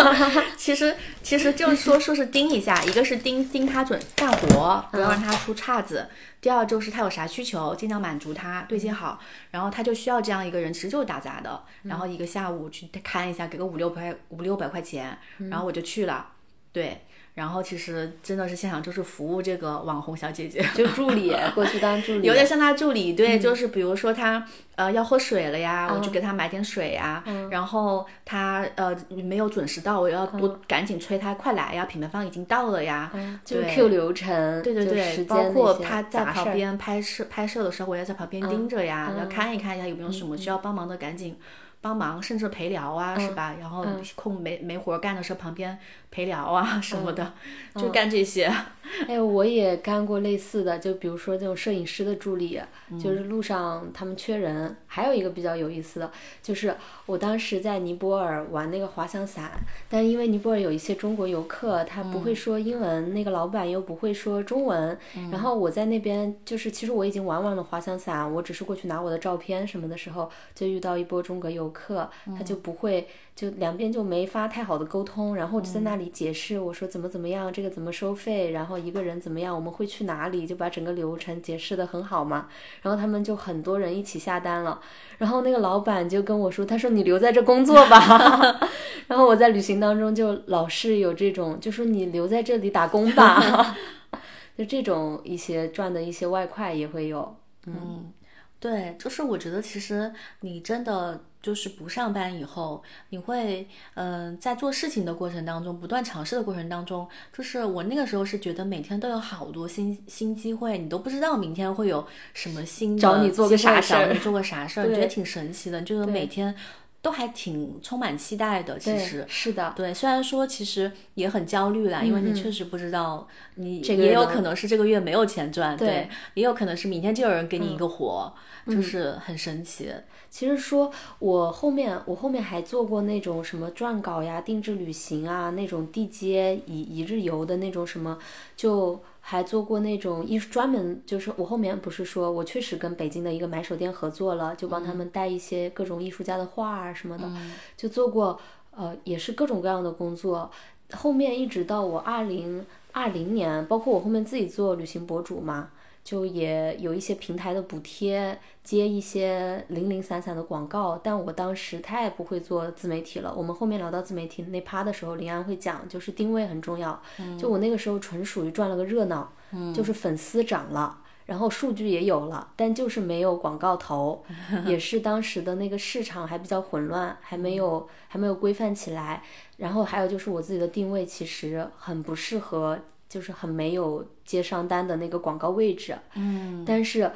[0.55, 6.03] 其实其实就是说说是盯一下，一个是盯盯她准干活，不要让她出岔子；
[6.39, 9.19] 第二就是她有啥需求，尽量满足她，对接好。
[9.49, 11.63] 然后她就需要这样一个人，其实就是打杂的。
[11.81, 15.17] 然后一个下午去看一下，给个五六百五六百块钱，
[15.49, 16.27] 然后我就去了。
[16.71, 17.01] 对。
[17.33, 33.09] 然后其实真的是现场就是服务这个网红小姐姐， 就助理过去当助理，有点像她助理，对，就是比如说她呃要喝水了呀，我就给她买点水呀，然后她呃没有准时到，我要多赶紧催她快来呀，品牌方已经到了呀，
[33.45, 41.37] 就是 Q 流程，对对对，包括她在旁边拍摄拍摄的时候，我要在旁边盯着呀，要看一看一下有没有什么需要帮忙的，赶紧。
[41.83, 43.55] 帮忙，甚至陪聊啊，是吧？
[43.59, 45.75] 然后空没没活干的时候，旁边
[46.11, 47.33] 陪聊啊什么的，
[47.75, 48.53] 就干这些。
[49.07, 52.59] 哎，我也干过类似的，就比如说这种摄影师的助理，
[52.91, 54.75] 嗯就是路上他们缺人。
[54.85, 56.11] 还有一个比较有意思的，
[56.43, 59.51] 就是我当时在尼泊尔玩那个滑翔伞，
[59.87, 64.97] 但因为尼泊尔有一些中国游客，他不嗯会说英文，那个老板又不会说中文，
[65.31, 73.07] 然后我在那边就是其实我已经玩完了滑翔伞，我只是过去拿我的照片什么的时候，就遇到一波中国游客，他就不会。
[73.33, 82.49] 就两边就没法太好的沟通，然后就在那里解释，我说怎么怎么样，这个怎么收费，然后一个人怎么样，我们会去哪里，就把整个流程解释的很好嘛。
[82.81, 84.79] 然后他们就很多人一起下单了，
[85.17, 88.59] 然后那个老板就跟我说，他说你留在这工作吧。
[89.07, 93.75] 然后我在旅行当中就老是有这种，就说你留在这里打工吧，
[94.55, 97.35] 就这种一些赚的一些外快也会有。
[97.65, 98.11] 嗯，
[98.59, 101.21] 对，就是我觉得其实你真的。
[101.41, 116.53] 就是不上班以后，你会嗯、呃，在做事情的过程当中，不断尝试的过程当中，就是我那个时候是觉得每天都有好多新新机会，你都不知道明天会有什么新的找你做个啥事儿，找你做个啥事儿，你觉得挺神奇的，就是每天
[117.01, 118.77] 都还挺充满期待的。
[118.77, 119.25] 其实。
[119.27, 125.87] 是的，对，虽然说其实也很焦虑啦，因为你确实不知道你这个也有可能是这个月没有钱赚，对。
[125.87, 128.33] 对，也有可能是明天就有人给你一个活，
[128.67, 129.91] 就是很神奇。
[130.29, 130.89] 其实说，
[131.19, 138.17] 我后面我后面还做过那种什么撰稿呀、定制旅行啊，那种地接一一日游的那种什么，
[138.55, 147.31] 就还做过那种艺术专门就是我后面不是说我确实跟北京的一个买手店合作了，就帮他们带一些各种艺术家的画啊什么的，
[147.77, 148.37] 就做过
[148.71, 150.51] 呃也是各种各样的工作。
[150.93, 155.69] 后面一直到我二零二零年，包括我后面自己做旅行博主嘛。
[156.03, 163.33] 就也有一些平台的补贴，接一些零零散散的广告，但我当时太不会做自媒体了。
[163.35, 166.99] 我们后面聊到自媒体那趴的时候，林安会讲，就是定位很重要。
[167.37, 169.31] 就我那个时候纯属于赚了个热闹，
[169.73, 170.97] 就是粉丝涨了。
[171.27, 174.21] 然后数据也有了，但就是没有广告投，
[174.65, 179.21] 也是当时的那个市场还比较混乱，还没有还没有规范起来。
[179.57, 182.79] 然后还有就是我自己的定位其实很不适合。
[183.11, 187.11] 就是很没有接商单的那个广告位置，嗯，但是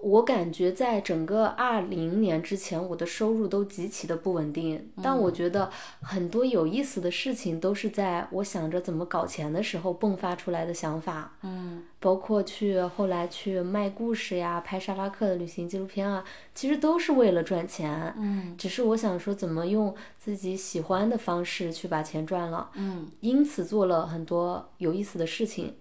[0.00, 4.90] 我感觉在整个二零年之前，我的收入都极其的不稳定。
[5.02, 5.70] 但我觉得
[6.00, 16.22] 很多有意思的事情都是在我想着怎么搞钱的时候迸发出来的想法，嗯，包括去后来去卖故事呀、拍沙发客的旅行纪录片啊，
[16.54, 25.76] 其实都是为了赚钱，嗯，只是我想说怎么用自己喜欢的方式去把钱赚了，嗯，因此做了很多有意思的事情。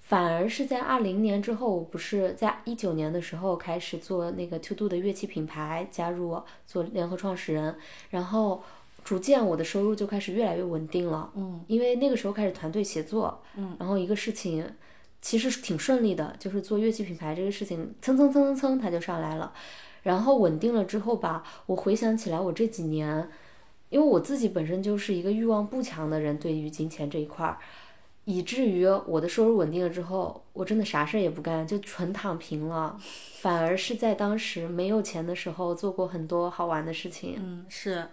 [0.00, 7.76] 反而是在二零年之后，我不是在一九年的时候开始做那个 To Do 的乐器品牌，加入做联合创始人，
[8.08, 8.62] 然后
[9.04, 11.30] 逐渐我的收入就开始越来越稳定了。
[11.34, 14.64] 嗯，因为那个时候开始团队协作，嗯，然后一个事情
[15.20, 19.52] 其实是挺顺利的，就是做乐器品牌这个事情蹭蹭蹭蹭蹭它就上来了，
[20.02, 23.28] 然后稳定了之后吧，我回想起来我这几年，
[23.90, 27.58] 因为我自己本身就是一个欲望不强的人，对于金钱这一块儿。
[28.24, 32.94] 以至于我的收入稳定了之后，我真的啥事儿也不干，就纯躺平了。
[33.40, 37.36] 反而是在当时没有钱的时候，做过很多好玩的事情。
[37.38, 38.06] 嗯，是，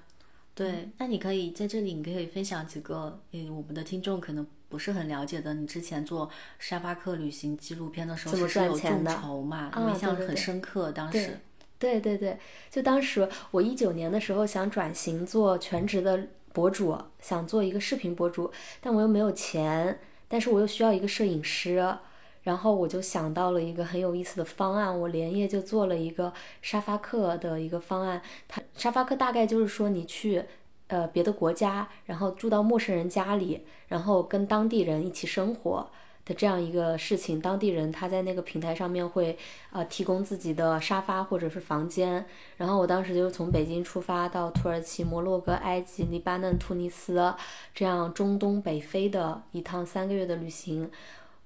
[0.53, 0.87] 对。
[0.99, 5.53] 那你可以在这里，你可以分享几个，嗯，我们的听众可能不是很了解的。
[5.53, 9.71] 你之前做沙发客旅行纪录片的时候，是有众筹嘛？
[9.73, 11.39] 我印象很深刻，当时。
[11.79, 12.37] 对对对，
[12.69, 18.51] 就当时我一九年的时候想转型做全职的博主，想做一个视频博主，
[18.81, 19.97] 但我又没有钱，
[20.27, 21.97] 但是我又需要一个摄影师，
[22.43, 28.21] 然后我就想到了一个很有意思的方案，我连夜就做了一个沙发客的一个方案。
[28.49, 30.43] 它沙发客大概就是说你去
[30.87, 35.89] 呃别的国家，然后住到陌生人家里，然后跟当地人一起生活。
[36.27, 39.37] 的这样一个事情，当地人他在那个平台上面会
[39.71, 42.25] 呃提供自己的沙发或者是房间，
[42.57, 47.31] 然后我当时就从北京出发到土耳其、摩洛哥、埃及、黎巴嫩、突尼斯
[47.75, 50.89] 这样中东北非的一趟三个月的旅行，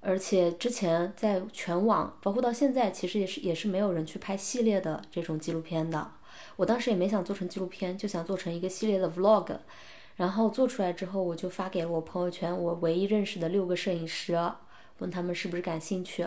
[0.00, 6.10] 而且之前在全网，包括到现在，其实也是也是没有人去拍系列的这种纪录片的。
[6.56, 9.56] 我当时也没想做成纪录片，就想做成一个系列的 vlog。
[10.16, 14.38] 然后做出来之后，我就发给了我朋友圈我唯一认识的六个摄影师，
[14.98, 16.26] 问他们是不是感兴趣。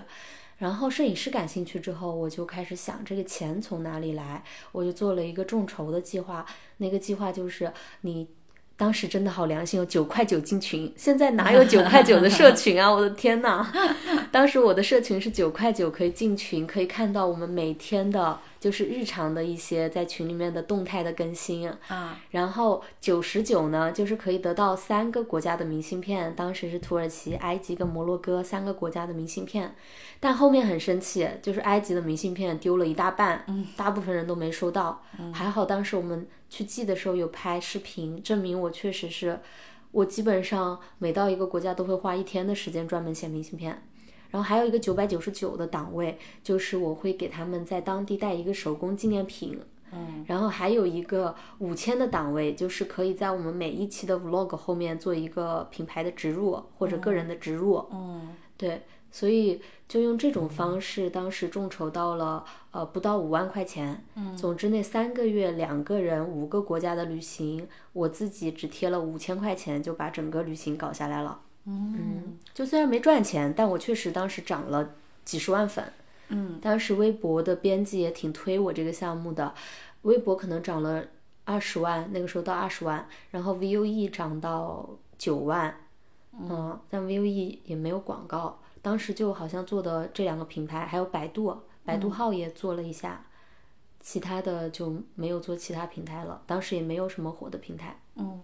[0.58, 6.44] 然后摄影师感兴趣之后，我就开始想这个钱从哪里来，我就做了一个众筹的计划。
[6.78, 8.28] 那个计划就是你
[8.76, 12.92] 当时真的好良心哦，九块九进群，现在哪有九块九的社群啊？
[12.92, 13.72] 我的天呐！
[14.32, 18.40] 当时我的社群是九块九可以进群，可以看到我们每天的。
[18.64, 29.76] 就是日常的一些在群里面的动态的更新啊，然后九十九呢，就是可以得到三个国家的明信片，当时是土耳其、埃及跟摩洛哥三个国家的明信片，
[30.22, 35.04] 但后面很生气，就是埃及的明信片丢了一大半，嗯，大部分人都没收到，
[35.34, 39.42] 还好当时我们去寄的时候有拍视频，证明我确实是，
[39.92, 43.84] 我基本上每到一个国家都会花一天的时间专门写明信片。
[44.34, 49.60] 然后还有一个九百九十九的档位，就是我会给他们在当地带一个手工纪念品。
[49.92, 57.86] 嗯，然后还有一个五千的档位，就是可以在我们每一期的 vlog 后面做一个品牌的植入或者个人的植入。
[57.92, 58.82] 嗯，对，
[59.12, 64.04] 所以就用这种方式，当时众筹到了呃不到五万块钱。
[64.16, 71.42] 嗯，总之那三个月两个人五个国家的旅行，我自己只贴了五千块钱就把整个旅行搞下来了。
[71.66, 75.84] 嗯，就虽然没赚钱，但我确实当时涨了几十万粉。
[76.30, 79.54] 嗯，当时微博的编辑也挺推我这个项目的，
[80.04, 81.06] 微博可能涨了
[81.46, 85.76] 二十万，那个时候到二十万，然后 VUE 涨到九万，
[86.32, 93.26] 嗯，但 VUE 也没有广告，当时就好像做的这两个品牌，还有百度，百度号也做了一下，
[94.00, 98.00] 其他的就没有做其他平台了，当时也没有什么火的平台。
[98.16, 98.42] 嗯，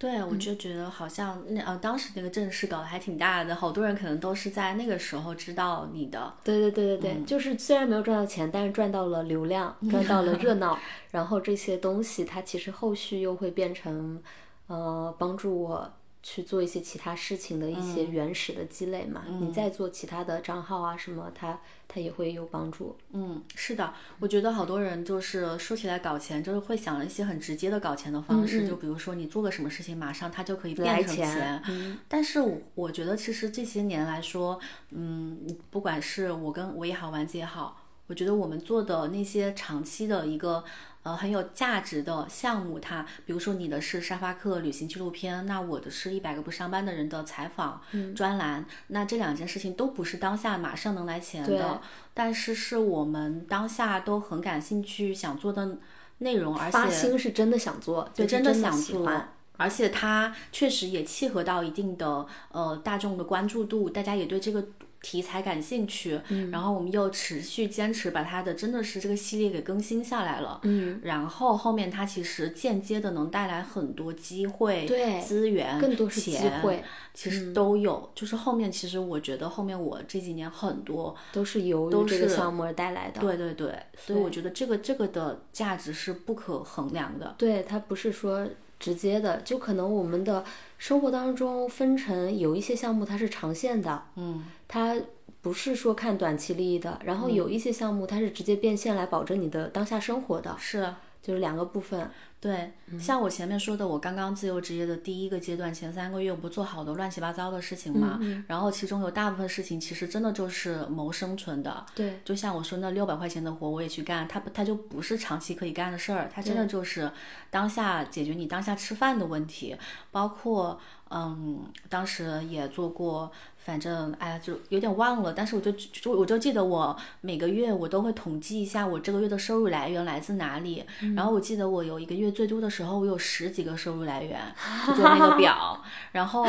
[0.00, 6.32] 对，我就觉得好像那呃，当时那个阵势搞得还挺大的，好多人可能都是在那个时候知道你的。
[6.42, 10.78] 对对对对对，就是虽然没有赚到钱，但是赚到了流量，赚到了热闹，
[11.12, 14.22] 然后这些东西它其实后续又会变成，
[14.68, 15.92] 呃，帮助我。
[16.22, 21.58] 去做一些其他事情的一些原始的积累嘛，你再做其他的账号啊什么，它
[21.88, 22.96] 它也会有帮助。
[23.12, 31.62] 嗯，是的，我觉得好多人就是说起来搞钱，就是会想一些很直接的搞钱的方式，就比如说你做个什么事情，马上它就可以变成钱。
[32.06, 32.40] 但是
[32.74, 34.60] 我觉得其实这些年来说，
[34.90, 40.62] 嗯，不管是我跟我也好，丸子也好，我觉得我们做的那些长期的一个。
[41.02, 47.80] 呃，很有价值的项目，它比如说你的是沙发客旅行纪录片，那我的是一百个不上班的人的采访
[48.14, 51.80] 专栏，那这两件事情都不是当下马上能来钱的，
[52.12, 55.78] 但是是我们当下都很感兴趣想做的
[56.18, 59.10] 内容，而且发心是真的想做，对，真的想做，
[59.56, 64.66] 而且它确实也契合到一定的呃大众的关注度，大家也对这个。
[65.02, 66.20] 题材感兴趣，
[66.52, 76.84] 然后我们又持续坚持把它的真的是这个系列给更新下来了，嗯，然后后面它其实间接的能带来很多机会、对资源、更多是机会，
[77.14, 78.10] 其实都有。
[78.14, 87.34] 就是后面其实我觉得后面我这几年很多都是由这个项目而带来的，对对对，所以我觉得这个这个的价值是不可衡量的。
[87.38, 88.46] 对，它不是说
[88.78, 90.44] 直接的，就可能我们的
[90.76, 94.44] 生活当中分成有一些项目它是长线的，嗯。
[94.72, 94.96] 它
[95.42, 102.08] 不是说看短期利益的，然后有一些项目它是直接变现来保证你的当下生活的，是，就是两个部分。
[102.38, 111.84] 对，像我前面说的，我刚刚自由职业的第一个阶段，前三个月我不做好多乱七八糟的事情嘛，然后其中有大部分事情其实真的就是谋生存的。
[111.94, 117.10] 对，就像我说那六百块钱的活我也去干，它不它就不是长期可以干的事儿，它真的就是
[117.50, 119.76] 当下解决你当下吃饭的问题，
[120.10, 123.30] 包括嗯，当时也做过。
[123.70, 130.84] 反正哎呀，就有点忘了，但是我就就我就记得我每个月我都会统计一下我这个月的收入来源来自哪里。
[131.14, 134.40] 然后我记得我有一个月最多的时候，我有十几个收入来源，
[134.84, 135.80] 就做那个 表。
[136.10, 136.44] 然后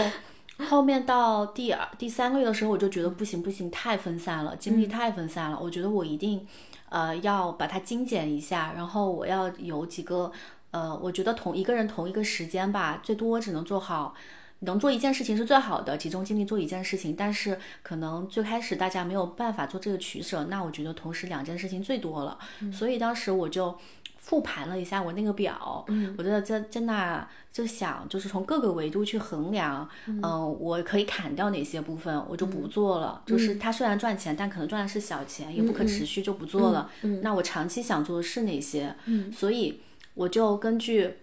[0.68, 5.60] 后面到第二、第三个月的时候，我就觉得不行不行，太分散了，精力太分散了。
[5.62, 6.48] 我觉得我一定
[6.90, 10.32] 呃要把它精简一下，然后我要有几个
[10.72, 14.16] 呃，我觉得同一个人同一个时间吧，最多只能做好。
[14.64, 17.16] 能做一件事情是最好的，集中精力做一件事情。
[17.16, 22.38] 但是可能最开始大家没有办法做这个取舍，那我觉得同时两件事情最多了。
[22.72, 23.76] 所以当时我就
[24.18, 25.84] 复盘了一下我那个表，
[26.16, 30.22] 我觉得在在那就想，就是从各个维度去衡量，嗯，
[30.60, 33.24] 我可以砍掉哪些部分，我就不做了。
[33.26, 36.88] 就是它虽然赚钱，但可能赚的是小钱，也不可持续，就不做了。
[37.24, 38.96] 那我长期想做的是哪些？
[39.34, 39.82] 所以
[40.14, 41.16] 我就根据。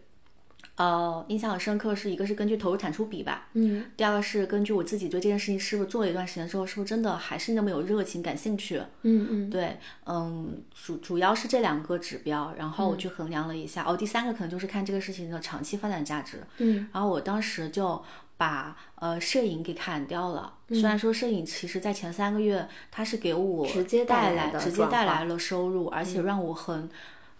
[0.79, 9.77] 呃，印象很深刻，是一个是根据投入产出比吧，嗯，第二个是根据我自己对这件事情是不是做了一段时间之后，是不是真的还是那么有热情、感兴趣，嗯嗯，对，
[10.07, 18.01] 嗯，主主要是这两个指标，然后我去衡量了一下，哦，第三个可能就是看这个事情的长期发展价值，嗯，然后我当时就
[18.37, 26.89] 把呃摄影给砍掉了，虽然说摄影其实在前三个月它是给我直接带来直接带来了收入，而且让我很。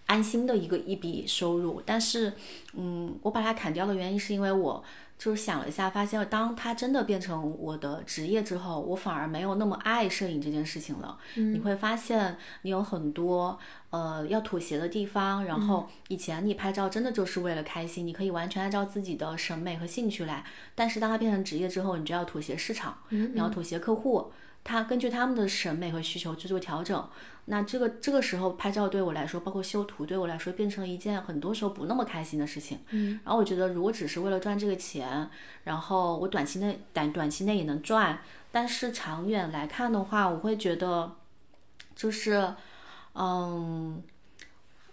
[0.09, 2.33] 安心的一个一笔收入，但是，
[2.75, 4.83] 嗯，我把它砍掉的原因是因为我
[5.19, 11.19] 就是想了一下，发现当它真的变成我的职业之后，我反而没有那么爱摄影这件事情了。
[11.35, 13.59] 你会发现你有很多
[13.91, 20.43] 呃要妥协的地方，然后以前你拍照真的就是为了开心，你可以完全按照自己的审美和兴趣来，
[20.75, 24.33] 但是当它变成职业之后，你就要妥协市场，你要妥协客户，
[24.69, 27.09] 他根据他们的审美和需求去做调整。
[27.47, 32.79] 那这个这个时候拍照对我来说，包括修图对我来说，变成一件很多时候不那么开心的事情。
[32.91, 35.31] 嗯，然后我觉得，如果只是为了赚这个钱，
[35.65, 38.21] 然后我短期内短短期内也能赚，
[38.53, 41.13] 但是长远来看的话，我会觉得，
[41.97, 42.53] 就是，
[43.15, 44.03] 嗯，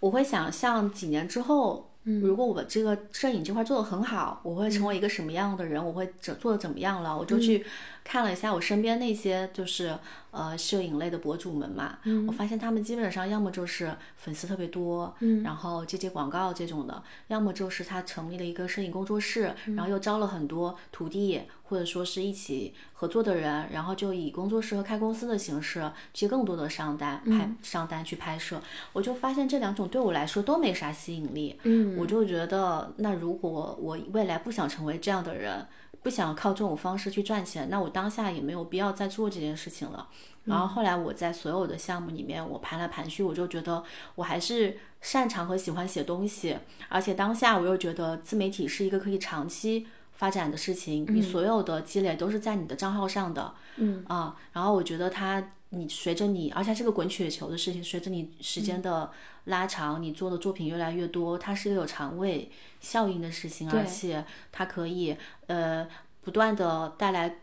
[0.00, 1.90] 我会想象几年之后。
[2.22, 5.84] 如果我这个摄影这块做得很好，我会成为一个什么样的人？
[5.84, 7.18] 我会怎做的怎么样了？
[7.18, 7.66] 我就去
[8.06, 9.98] 看了一下我身边那些就是
[10.30, 11.98] 呃摄影类的博主们嘛，
[12.28, 21.42] 我发现他们基本上要么就是粉丝特别多，然后接接广告这种的，要么就是他成立了一个摄影工作室，然后又招了很多徒弟。
[21.68, 31.58] 或者说是一起合作的人，然后就以工作室和开公司的形式接更多的上单拍上单去拍摄，我就发现这两种对我来说都没啥吸引力。
[31.64, 35.66] 嗯，我就觉得那如果我未来不想成为这样的人，
[36.06, 40.08] 不想靠这种方式去赚钱，那我当下也没有必要再做这件事情了。
[40.44, 43.82] 然后后来我在所有的项目里面，我盘来盘去，我就觉得
[44.14, 46.56] 我还是擅长和喜欢写东西，
[46.88, 54.04] 而且当下我又觉得自媒体是一个可以长期发展的事情，你所有的积累都是在你的账号上的，嗯。
[54.06, 59.10] 啊，然后我觉得它，你随着你，而且这个滚雪球的事情，随着你时间的
[59.46, 62.48] 拉长，你做的作品越来越多，它是一个有长尾
[62.80, 65.16] 效应的事情，而且它可以
[65.48, 65.88] 呃
[66.22, 67.38] 不断的带来。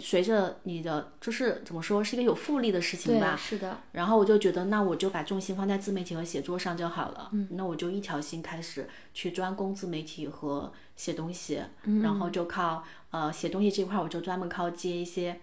[0.00, 3.36] 随着你的就是怎么说，是一个有复利的事情吧。
[3.36, 3.78] 是的。
[3.90, 7.30] 然后我就觉得，那我就把重心放在自媒体和写作上就好了。
[7.32, 7.48] 嗯。
[7.50, 11.60] 那我就一条心开始去专攻自媒体和写东西，
[12.00, 15.40] 然后就靠呃写东西这块，我就专门靠接一些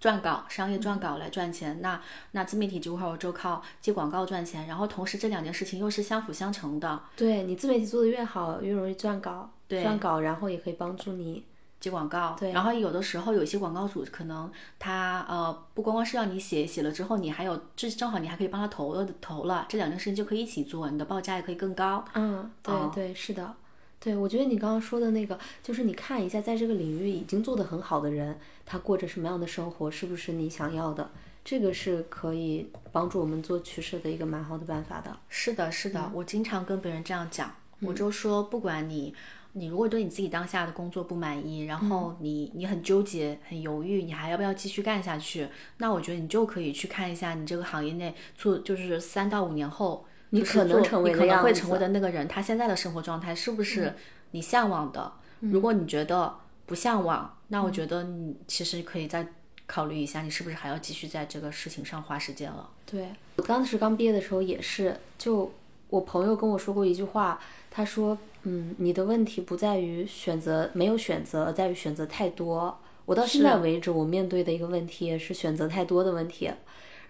[0.00, 1.80] 撰稿、商业撰稿来赚钱。
[1.80, 2.00] 那
[2.32, 4.66] 那自媒体这块，我就靠接广告赚钱。
[4.66, 7.00] 然后同时这两件事情又是相辅相成的。
[7.16, 9.50] 对你自媒体做的越好，越容易撰稿。
[9.68, 9.84] 对。
[9.84, 11.44] 撰稿，然后也可以帮助你。
[11.80, 22.04] 接广告，对然后有的时候有些广告主可能他呃不光光是让你写，写了之后你还有这正好你还可以帮他投了投了，这两件事情就可以一起做，你的报价也可以更高。
[22.12, 23.54] 嗯，对对是的，
[24.00, 28.36] 对我觉得你刚刚说的那个就是你看一下在这个领域已经做得很好的人，
[28.66, 31.10] 他过着什么样的生活，是不是你想要的？
[31.44, 35.16] 这个是可以帮助我们做取舍的一个蛮好的办法的。
[35.28, 39.14] 是的，是的，我经常跟别人这样讲，我就说不管你。
[39.52, 45.48] 你如果对你自己当下的工作不满意，然后你你很纠结、很犹豫，你还要不要继续干下去？
[45.78, 53.94] 那我觉得你就可以去看一下你这个行业内做，就是三到五年后，你可能成为你可能会成为的那个人，他现在的生活状态是不是
[54.30, 55.12] 你向往的？
[55.40, 56.34] 如果你觉得
[56.66, 59.26] 不向往，那我觉得你其实可以再
[59.66, 62.68] 考虑一下，你是不是还要继续在这个事情上花时间了？
[62.86, 65.52] 对我当时刚毕业的时候也是，就
[65.88, 68.16] 我朋友跟我说过一句话，他说。
[68.44, 72.74] 嗯，你的问题不在于选择没有选择，而在于选择太多。
[73.04, 76.46] 我到现在为止，我面对的一个问题也是选择太多的问题，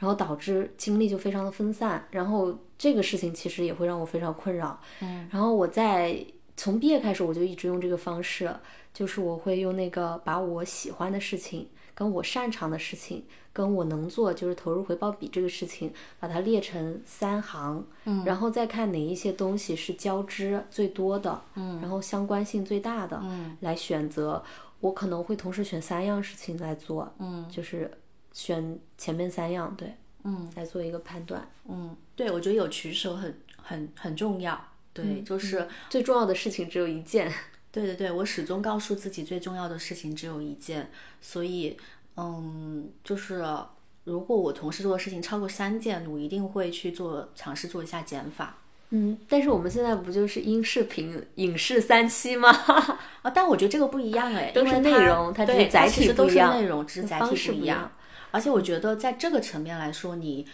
[0.00, 2.04] 然后导致精力就非常的分散。
[2.10, 4.80] 然后这个事情其实也会让我非常困扰。
[5.02, 6.24] 嗯，然后我在
[6.56, 8.50] 从毕业开始，我就一直用这个方式，
[8.94, 13.22] 就是我会用那个把我喜欢的事情跟我擅长的事情。
[13.52, 24.42] 跟我能做就是投入回报比这个事情，把它列成三行，嗯，然后再看哪一些东西是交织最多的，嗯，然后相关性最大的，嗯，来选择。
[24.78, 27.90] 我可能会同时选三样事情来做，嗯，就是
[28.32, 37.32] 选前面三样，对，嗯，来做一个判断，嗯，对，我觉得有取舍很很很重要，对，就是最重要的事情只有一件，
[37.72, 40.90] 对对对，我始终告诉自己最重要的事情只有一件，
[41.20, 41.76] 所以。
[42.16, 43.42] 嗯，就是
[44.04, 48.58] 如果我同时做的事情超过三件，我一定会去做尝试做一下减法。
[48.90, 52.50] 嗯，但是我们现在不就是音视频、影视三期吗？
[53.22, 57.90] 啊，但我觉得这个不一样哎，都是内容，它只是载体不一样，内容只是载体不一样。
[58.32, 60.46] 而且我觉得在这个层面来说，你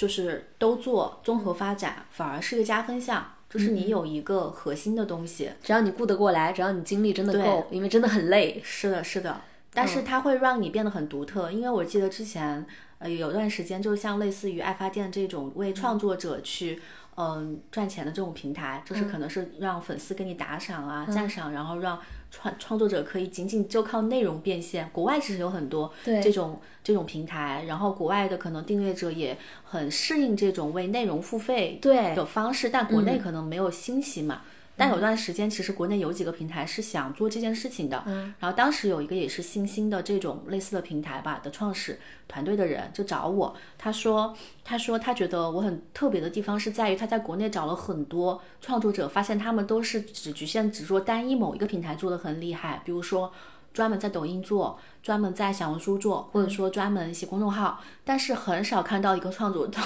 [0.00, 3.34] 就是都做综合发展，反而是个加分项。
[3.50, 8.62] 就是你有一个核心的东西，只要你顾得过来，只要你精力真的够，因为真的很累。
[8.64, 9.40] 是的，是的。
[9.74, 12.64] 但是它会让你变得很独特，因为我记得之前，
[12.98, 16.80] 呃，有段时间，就像类似于爱发电这种为创作者去，
[17.16, 21.98] 嗯，赚钱的这种平台，就是可能是让粉丝给你打赏啊、赞赏，然后让
[22.30, 24.88] 创创作者可以仅仅就靠内容变现。
[24.92, 34.42] 国外其实有很多这种这种平台，然后国外的可能订阅者也很适应这种为内容付费的方式，但国内可能没有兴起嘛。
[34.80, 38.02] 但有段时间，其实国内有几个平台是想做这件事情的。
[38.06, 53.30] 嗯，然后当时有一个也是新兴的这种类似的平台吧的创始团队的人就找我，他说，他说他觉得我很特别的地方是在于他在国内找了很多创作者，发现他们都是只局限只做单一某一个平台做的很厉害，比如说
[53.74, 59.78] 专门在抖音做，专门在小红书做，或者说专门写公众号，但是很少看到一个创作者，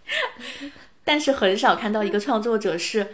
[1.02, 3.06] 但是很少看到一个创作者是。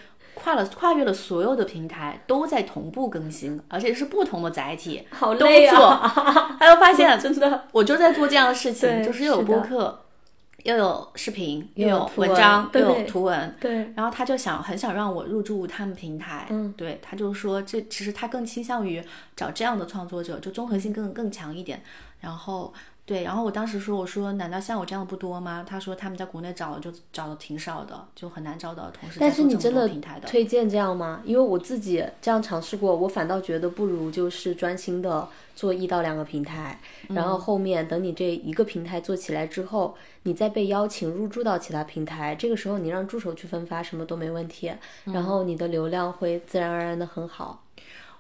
[0.43, 6.09] 跨了跨越了所有的平台，都在同步更新，而且是不同的载体， 好累啊！
[6.59, 10.05] 还有发现，真的，我就在做这样的事情，就是又有播客，
[10.65, 13.93] 又有视频，又有文章，又有图文，对。
[13.95, 19.03] 然后他就想很想让我入驻他们平台，嗯，对，他就说这其实他更倾向于
[19.37, 21.83] 找这样的创作者，就综合性更更强一点，
[22.21, 22.73] 然后。
[23.05, 25.67] 对，然后我当时说，我说难道像我这样的不多吗？
[25.69, 29.89] 他说他们在国内找就找的挺少的，就很难找到同时但是你真的
[30.25, 31.21] 推荐这样吗？
[31.25, 36.79] 因为我自己这样尝试过，我反倒觉得不如就是专心的做一到两个平台，
[37.09, 44.73] 然后后面等你这一个平台做起来之后，你再被邀请入驻到其他平台，这个时候你让助手去分发什么都没问题，
[45.07, 47.62] 然后你的流量会自然而然的很好。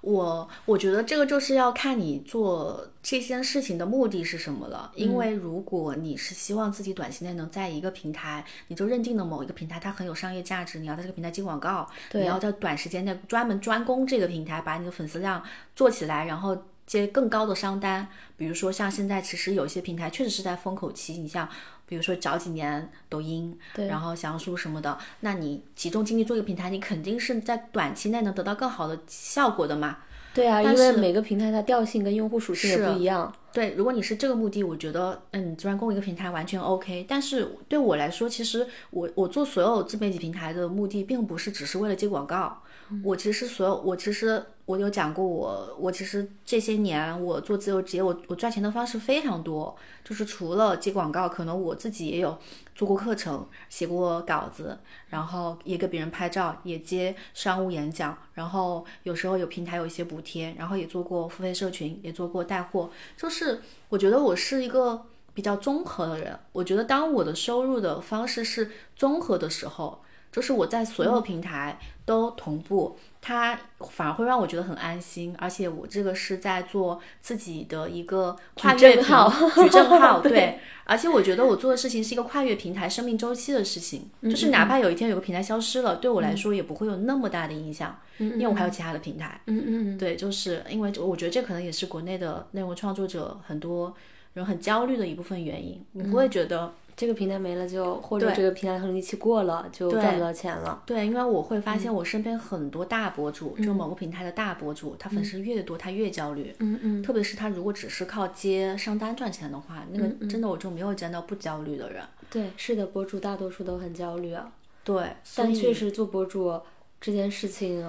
[0.02, 4.92] 我我觉得这个就是要看你做这件事情的目的是什么了。
[4.94, 15.42] 因为如果你是希望自己短期内能在一个平台，你就认定了某一个平台它很有商业价值，你要在这个平台接广告，你要在短时间内专门专攻这个平台，把你的粉丝量
[15.74, 16.56] 做起来，然后
[16.92, 18.08] 接更高的商单。
[18.36, 21.48] 比如说像现在其实有些平台确实是在风口期，你像。
[21.84, 29.98] 比如说早几年抖音，然后小红书什么的，那你集中精力做一个平台，你肯定是在短期内能得到更好的效果的嘛？
[30.32, 33.30] 对啊，因为每个平台它调性跟用户属性也不一样。
[33.52, 37.04] 对，如果你是这个目的，我觉得，嗯，专攻一个平台完全 OK。
[37.06, 42.61] 但是对我来说，其实我我做所有自媒体平台的目的，并不是只是为了接广告。
[43.02, 49.74] 我其实所有，我其实我有讲过，我我其实这些年我做自由职业，我我赚钱的方式非常多，
[50.04, 52.38] 就是除了接广告，可能我自己也有
[52.74, 54.78] 做过课程，写过稿子，
[55.08, 66.38] 然后也给别人拍照，也接商务演讲，然后有时候有平台有一些补贴，然后也做过付费社群，也做过带货，就是我觉得我是一个比较综合的人。
[66.52, 70.02] 我觉得当我的收入的方式是综合的时候。
[70.32, 73.56] 就是我在所有平台都同步，它
[73.90, 80.58] 反而会让我觉得很安心，而且我这个是在做自己的一个跨越号，矩阵号， 对。
[80.84, 89.40] 而且我觉得我做的事情是一个跨越平台生命周期的事情，就是哪怕有一天有个平台消失了，对我来说也不会有那么大的影响，因为我还有其他的平台。
[89.46, 89.62] 嗯
[89.94, 93.94] 嗯，对，就是因为我觉得这可能也是国内的内容创作者很多
[94.34, 96.72] 人很焦虑的一部分原因，你不会觉得。
[96.94, 100.82] 这个平台没了就，或者这个平台红利期过了就赚不到钱了。
[100.84, 106.54] 对，因为我会发现我身边很多大博主，就某个平台的大博主，他粉丝越多，他越焦虑。
[106.58, 107.02] 嗯嗯。
[107.02, 112.04] 特别是他如果只是靠接商单赚钱的话，那个真的我就没有见到不焦虑的人。
[112.30, 114.52] 对，是的，博主大多数都很焦虑啊。
[114.84, 116.60] 对，但确实做博主
[117.00, 117.82] 这件事情。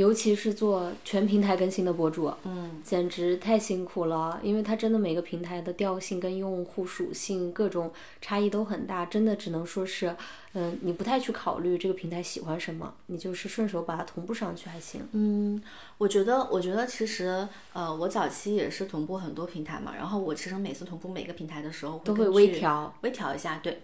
[0.00, 10.16] 尤其是做全平台更新的博主，嗯，简直太辛苦了，因为它真的每个平台的调性跟用户属性各种差异都很大，真的只能说是，
[10.54, 15.06] 嗯，你不太去考虑这个平台喜欢什么，你就是顺手把它同步上去还行。
[15.12, 15.62] 嗯，
[15.98, 23.60] 我觉得，我觉得其实，呃，我早期也是同步很多平台嘛，然后我其实每次同步每个平台的时候都会微调，微调一下。
[23.62, 23.82] 对，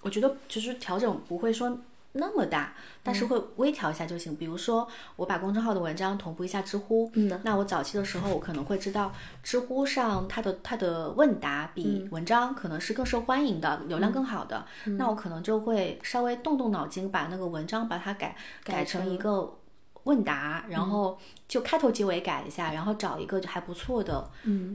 [0.00, 1.78] 我觉得其实调整不会说。
[2.12, 4.34] 那么大，但是会微调一下就行。
[4.34, 7.08] 比如说，我把公众号的文章同步一下知乎。
[7.14, 9.12] 嗯，那我早期的时候，我可能会知道
[9.44, 14.66] 知乎上它的它的问答比文章可能是更受欢迎的，流量更好的。
[14.98, 19.58] 那我可能就会稍微动动脑筋，把那个文章把它改改成一个
[20.02, 24.28] 问答，然后就开头结尾改一下，然后找一个还不错的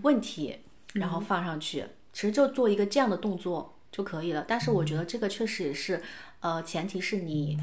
[0.04, 0.58] 问题，
[0.94, 1.86] 然后放上去。
[2.14, 4.46] 其实就做一个这样的动作就可以了。
[4.48, 6.02] 但是我觉得这个确实也是。
[6.40, 7.58] 呃，前提是你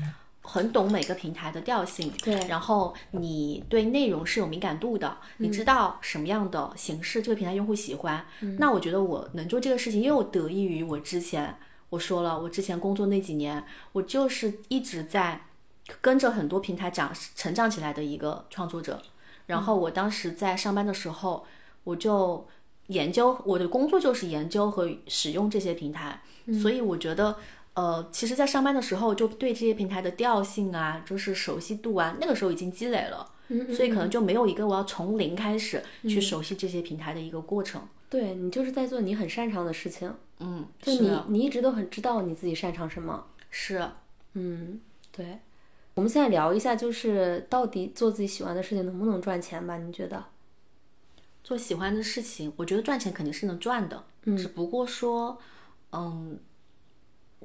[0.45, 8.27] 很懂每个平台的调性，对，然后你对内容是有敏感度的，你知道什么样的形式这个平台用户喜欢。
[8.59, 11.57] 那我觉得我能做这个事情，又得益于我之前
[11.91, 15.43] 我说了，我之前工作那几年，我就是一直在
[16.01, 19.01] 跟着很多平台长成长起来的一个创作者。
[19.47, 21.47] 然后我当时在上班的时候，
[21.85, 22.49] 我就
[22.89, 26.21] 研究我的工作就是研究和使用这些平台，
[26.61, 27.37] 所以我觉得。
[27.75, 33.33] 呃，其实，在上班的时候，就对这些平台的调性啊，就是熟悉度啊，那个时候已经积累了，
[33.75, 37.81] 所以可能就没有一个我要从零开始去熟悉这些平台的一个过程。
[38.11, 43.27] 对你就是在做你很擅长的事情，嗯，就你你一直都很知道你自己擅长什么。
[43.49, 43.89] 是，
[44.35, 44.79] 嗯，
[45.11, 45.39] 对。
[45.95, 49.79] 我们现在聊一下，就是到底做自己喜欢的事情能不能赚钱吧？
[49.79, 50.23] 你觉得？
[51.43, 54.05] 做喜欢的事情，我觉得赚钱肯定是能赚的，
[54.37, 55.39] 只不过说，
[55.93, 56.39] 嗯。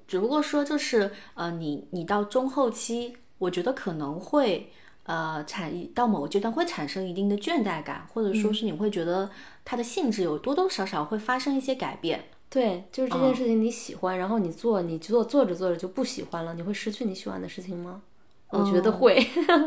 [0.08, 4.72] 只不过说，就是呃，你你到中后期，我觉得可能会
[5.04, 9.30] 呃产到某个阶段会产生一定的倦怠感，或者说是你会觉得
[9.66, 12.24] 它的性质有多多少少会发生一些改变。
[12.50, 18.02] 对，就是这件事情你喜欢，然后你做，你做做着做着就不喜欢了，你会失去你喜欢的事情吗？
[18.52, 19.22] 我觉得会，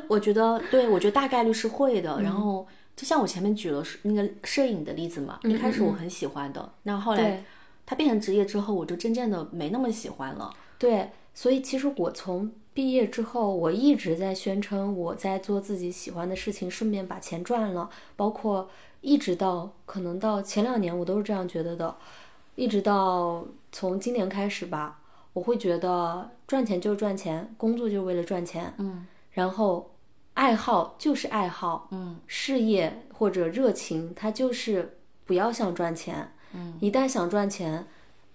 [0.09, 2.23] 我觉得对，我觉得大概率是会的。
[2.23, 2.67] 然后
[2.97, 7.45] 就像我前面举了那个摄影的例子嘛，一开始我很喜欢的，那后来。
[7.91, 10.55] 它变成职业之后，我就渐渐的没那么喜欢了。
[10.79, 17.91] 对，所以其实我从毕业之后，我一直在宣称我在做自己喜欢的事情，顺便把钱赚了。
[18.15, 18.71] 包括
[19.01, 21.93] 一直到可能到前两年，我都是这样觉得的。
[22.55, 25.01] 一直到从今年开始吧，
[25.33, 28.73] 我会觉得赚钱就是赚钱，工作就是为了赚钱。
[28.79, 29.05] 嗯。
[29.33, 29.91] 然后
[30.35, 31.89] 爱好就是爱好。
[31.91, 32.19] 嗯。
[32.29, 36.33] 事业或者热情，它就是不要想赚钱。
[36.53, 37.87] 嗯，一旦想赚钱，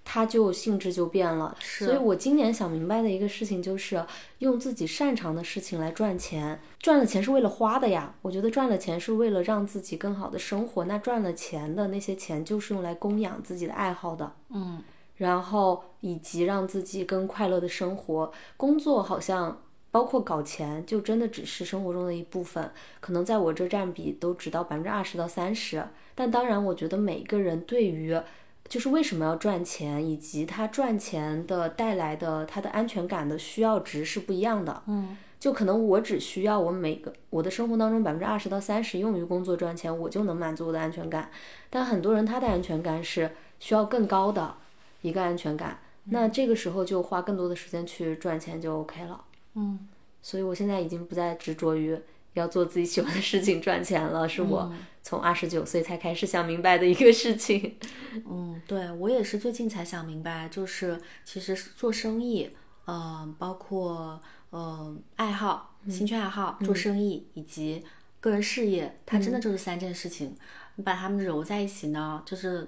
[0.04, 1.56] 它就性质就变了。
[1.60, 4.06] 所以我今年想明白的一个事情就是，
[4.40, 6.60] 用自己擅长的事情来赚钱。
[6.80, 10.86] 赚了钱是为了花的呀，我觉得赚了钱是为了让自己更好的生活。
[10.86, 14.32] 那赚了钱的那些钱就是用来供养自己的爱好的。
[14.50, 14.84] 嗯，
[15.16, 18.32] 然后以及让自己更快乐的生活。
[18.56, 19.60] 工作好像
[19.96, 22.70] 包括搞钱，就真的只是生活中的一部分，
[23.00, 25.82] 可能在我这占比都只到百分之二十到三十。
[26.14, 28.20] 但当然，我觉得每个人对于
[28.68, 34.84] 就是为什么要赚钱，以及他赚钱的带来的他的安全感的需要值是不一样的。
[34.88, 41.32] 嗯，就可能我只需要我每个我的生活当中百分之二十到三十用于工作赚钱，我就能满足我的安全感。
[41.70, 43.32] 但很多人他的安全感是
[43.62, 44.56] 需要更高的
[45.04, 45.80] 一个安全感，
[46.10, 49.22] 那这个时候就花更多的时间去赚钱就 OK 了。
[49.56, 49.88] 嗯，
[50.22, 51.98] 所以我现在已经不再执着于
[52.34, 57.78] 要做自己喜欢的事情赚钱了，是我从二十九岁才开始想明白的一个事情。
[58.30, 62.50] 嗯，对我也是最近才想明白，就是其实做生意，
[62.86, 67.84] 呃，包括呃爱好、兴趣爱好、做生意以及
[68.20, 70.36] 个人事业，它真的就是三件事情。
[70.76, 72.68] 你把它们揉在一起呢，就是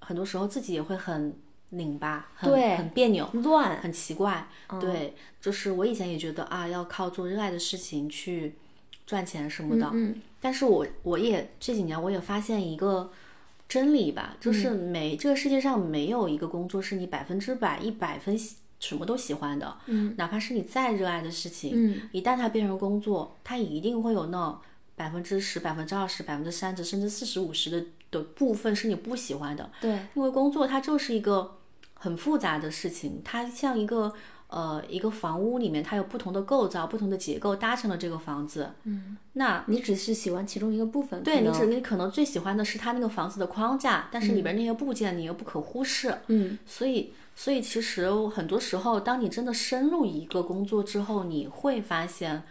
[0.00, 1.36] 很多时候自己也会很
[1.72, 4.48] 拧巴，很对很别扭，乱，很奇怪。
[4.80, 8.54] 对，就是我以前也觉得啊，要靠做热爱的事情去
[9.06, 9.90] 赚钱什么的。
[9.92, 13.12] 嗯但是我我也这几年我也发现一个
[13.68, 24.60] 真理吧，就是没、这个世界上没有一个工作是你百分之百一百分喜什么都喜欢的，嗯，哪怕是你再热爱的事情，嗯，一旦它变成工作，它一定会有那
[24.96, 31.58] 百分之十、百分之二十、百分之三十，甚至四十五十的的部分是你不喜欢的，对，因为工作它就是一个
[32.02, 34.12] 很复杂的事情，它像一个
[34.48, 38.72] 呃一个房屋里面，它有不同的构造、不同的结构搭成了这个房子。
[38.82, 46.18] 嗯，那你只是喜欢其中一个部分，对你只你可能最喜欢的是它那个房子的框架，但是里边那些部件你又不可忽视。
[46.26, 52.42] 嗯，所以所以其实很多时候，当你真的深入一个工作之后，你会发现。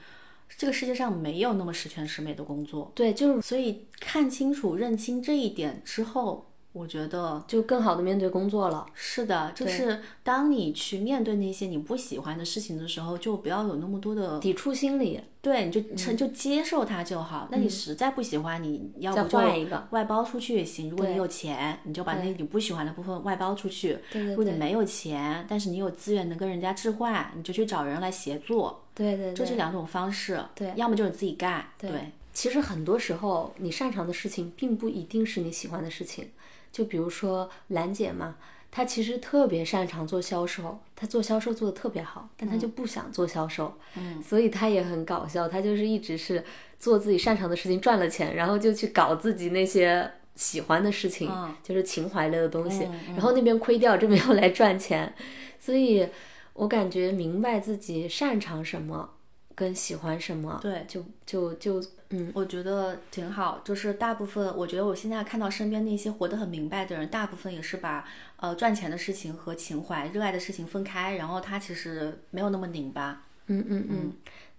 [0.58, 8.86] 这个世界上没有那么十全十美的工作，对，就是所以看清楚、认清这一点之后，我觉得就更好的面对工作了。
[8.93, 17.49] 是的，就是当你去面对那些你不喜欢的事情的时候，就不要有那么多的抵触心理，对，你就成就接受它就好。
[17.51, 20.89] 那你实在不喜欢，你要不就换一个外包出去也行。
[20.89, 23.97] 如果你有钱，你就把那你不喜欢的部分外包出去。
[24.09, 30.41] 对对如果你没有钱，但是你有资源能跟人家置换，你就去找人来协作，对对对，就这两种方式。
[30.55, 31.65] 对要么就是自己干。
[31.78, 36.30] 对，其实很多时候，你擅长的事情并不一定是你喜欢的事情。
[36.72, 38.36] 就比如说兰姐嘛，
[38.72, 46.43] 她其实特别擅长做销售，她做销售做的特别好，但她就不想做销售，嗯，所以她也很搞笑，她就是一直是
[46.80, 51.30] 做自己擅长的事情赚了钱，然后就去搞自己那些喜欢的事情，
[51.61, 55.13] 就是情怀类的东西，然后那边亏掉，这边又来赚钱，
[55.59, 56.07] 所以
[56.53, 59.11] 我感觉明白自己擅长什么。
[59.53, 61.84] 跟喜欢什么，对，就就就
[62.14, 63.62] 嗯，我觉得挺好。
[63.64, 68.05] 就是大部分，我觉得我现在看到身边那些活得很明白的人，大部分也是把
[68.36, 73.24] 呃赚钱的事情和情怀、热爱的事情分开，然后他其实没有那么拧巴。
[73.47, 74.14] 嗯嗯嗯。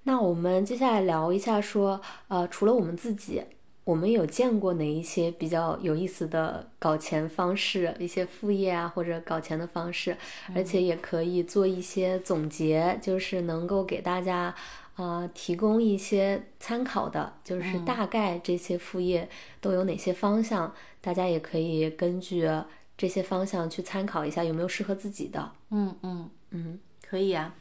[0.05, 3.42] 那我们接下来聊一下，说呃，除了我们自己，
[3.84, 10.16] 我们有见过哪一些比较有意思的搞钱方式，一些副业啊，或者搞钱的方式，
[10.55, 14.55] 而且也可以做一些总结，就是能够给大家。
[14.97, 19.28] 呃，提供一些参考的，就是大概这些副业
[19.61, 22.47] 都有哪些方向，嗯、大家也可以根据
[22.97, 25.53] 这些方向去参考一下，有没有适合自己的。
[25.70, 26.78] 嗯嗯嗯，
[27.09, 27.55] 可以啊。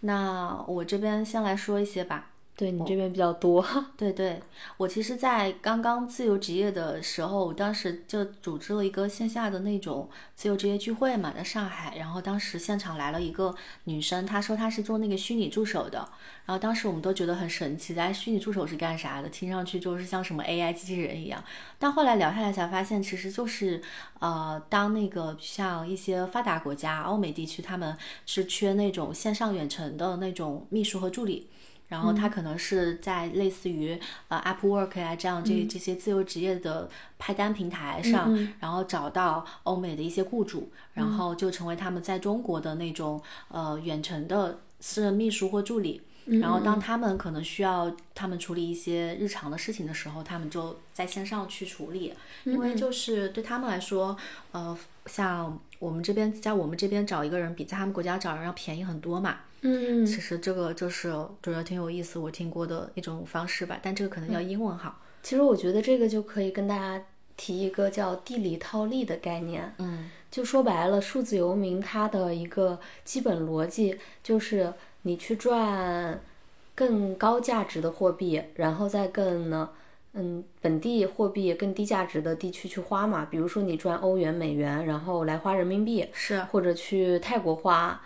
[0.00, 2.30] 那我这边先来说一些吧。
[2.58, 3.64] 对你这边比较多，
[3.96, 4.42] 对对，
[4.78, 11.96] 我其实，在刚刚自由职业的时候，我当时就组织了一个线下的那种自由职业聚会嘛，在上海。
[11.96, 13.54] 然后当时现场来了一个
[13.84, 15.98] 女生，她说她是做那个虚拟助手的。
[16.46, 19.28] 然后当时我们都觉得很神奇，哎，虚拟助手是干啥的？
[19.28, 21.44] 听上去就是像什么 AI 机器人一样。
[21.78, 23.80] 但后来聊下来才发现，其实就是
[24.18, 27.96] 呃，当那个像一些发达国家、欧美地区，他们
[28.26, 31.48] 是缺那种线上远程的那种秘书和助理。
[31.88, 46.02] 然后他可能是在类似于呃 Upwork 啊这样这这些自由职业的派单平台上，然后找到欧美的一些雇主，然后就成为他们在中国的那种呃远程的私人秘书或助理。
[46.42, 52.12] 然后当他们可能需要他们处理一些日常的事情的时候，他们就在线上去处理，
[52.44, 54.14] 因为就是对他们来说，
[54.52, 54.76] 呃，
[55.06, 59.38] 像我们这边在我们这边找一个人，比在他们国家找人要便宜很多嘛。
[59.62, 61.10] 嗯，其实这个就是
[61.42, 65.00] 觉得挺有意思，我听过的一种方式吧，但这个可能要英文好。
[65.22, 67.04] 其实我觉得这个就可以跟大家
[67.36, 69.74] 提一个叫地理套利的概念。
[69.78, 76.20] 嗯，就说白了，数字游民它的一个基本逻辑就是你去赚
[76.74, 79.70] 更高价值的货币，然后再更呢，
[80.12, 83.26] 嗯，本地货币更低价值的地区去花嘛。
[83.28, 88.00] 比如说你赚欧元、美元，然后来花人民币，是或者去泰国花，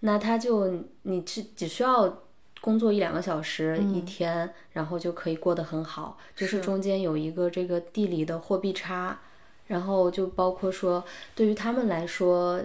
[0.00, 2.22] 那他就你只只需要
[2.60, 6.18] 工作一两个小时一天，然后就可以过得很好。
[6.34, 9.18] 就是中间有一个这个地理的货币差，
[9.66, 12.60] 然后就包括说对于他们来说。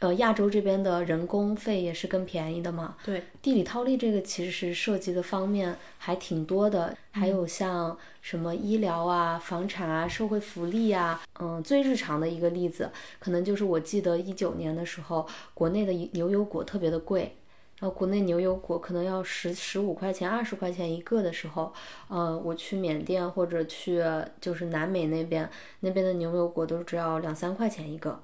[0.00, 2.94] 呃，亚洲这边的人工费也是更便宜的嘛。
[3.04, 17.34] 对，地理套利这个其实涉及的方面还挺多的，还有像什么医疗啊、房产啊、社会福利啊，嗯，最日常的一个例子，可能就是我记得一九年的时候，国内的牛油果特别的贵，
[17.80, 21.72] 然后国内牛油果可能要十十五块钱、二十块钱一个的时候，
[22.06, 24.00] 呃，我去缅甸或者去
[24.40, 28.20] 就是南美那边，那边的牛油果都只要两三块钱一个。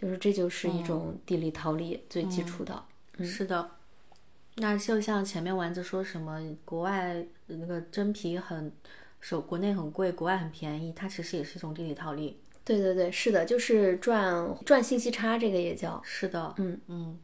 [0.00, 2.84] 就是这就是一种地理套利最基础的，
[3.24, 3.70] 是的。
[4.56, 8.70] 那就像前面丸子说什么，国外那个真皮很，
[9.20, 12.38] 手国内很贵，国外很便宜，它其实也是一种地理套利。
[12.64, 16.00] 对对对，是的，就是赚赚信息差，这个也叫。
[16.04, 17.18] 是的，嗯嗯。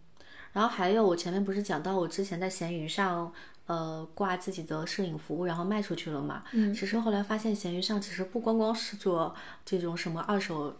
[0.52, 3.32] 然后还有我前面不是讲到我之前在闲鱼上，
[3.66, 6.44] 呃，挂自己的摄影服务，然后卖出去了嘛？
[6.52, 6.72] 嗯。
[6.72, 10.74] 其实后来发现闲鱼上其实不光光是做这种什么二手。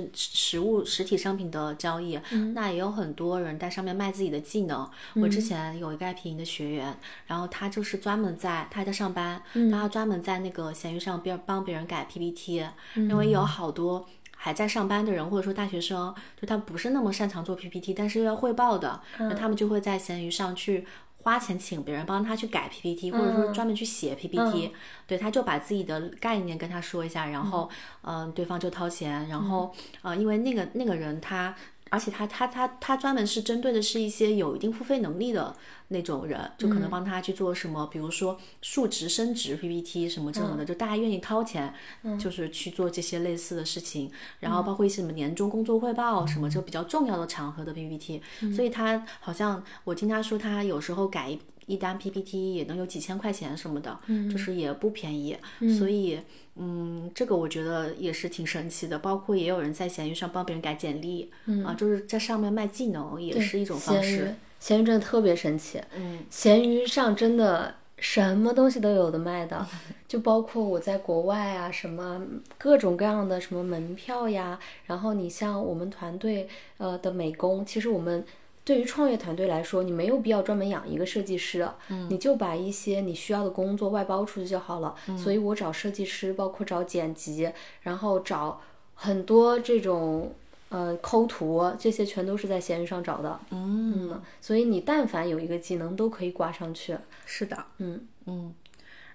[0.00, 2.18] 是实物实体商品的交易，
[2.54, 4.88] 那也有很多人在上面卖自己的技能。
[5.16, 12.64] 我之前有一个爱皮营的学员，然后他就是专门在他还在上班，他专门在那个闲鱼上边帮别人改 PPT，
[12.94, 20.86] 因为有好多还在上班的人或者说大学生，就他不是那么擅长做 PPT，但是又要汇报的，那他们就会在闲鱼上去。
[21.22, 24.72] 花钱请别人帮他去改 PPT，或者说专门去写 PPT，
[25.06, 27.68] 对，他就把自己的概念跟他说一下，然后，
[28.02, 31.54] 嗯，对方就掏钱，然后，呃，因为那个那个人他。
[31.92, 35.54] 而且他他他他专门是针对的是一些有一定付费能力的
[35.88, 41.74] 那种人，就可能帮他去做什么，比如说数值升值 PPT 什么这种的，就大家愿意掏钱，
[42.18, 44.10] 就是去做这些类似的事情。
[44.40, 48.22] 然后包括一些什么年终工作汇报什么，就比较重要的场合的 PPT。
[48.56, 53.98] 所以他好像我听他说，他有时候改一单 PPT 也能有几千块钱什么的，
[54.30, 55.36] 就是也不便宜。
[55.78, 56.20] 所以。
[56.54, 58.98] 嗯，这个我觉得也是挺神奇的。
[58.98, 61.30] 包括也有人在闲鱼上帮别人改简历，
[61.64, 64.34] 啊，就是在上面卖技能，也是一种方式。
[64.60, 65.80] 闲鱼真的特别神奇。
[65.96, 69.66] 嗯，闲鱼上真的什么东西都有的卖的，
[70.06, 72.20] 就包括我在国外啊，什么
[72.58, 74.60] 各种各样的什么门票呀。
[74.84, 76.46] 然后你像我们团队
[76.76, 78.22] 呃的美工，其实我们。
[78.64, 84.94] 对于创业团队来说，你没有必要专门养一个设计师，嗯，你就把一些你需要的工作外包出去就好了。
[85.16, 87.50] 所以我找设计师，包括找剪辑，
[87.80, 88.60] 然后找
[88.94, 90.32] 很多这种
[90.68, 93.40] 呃抠图，这些全都是在闲鱼上找的。
[93.50, 96.96] 嗯，所以你但凡有一个技能，都可以挂上去。
[97.26, 98.54] 是的，嗯嗯。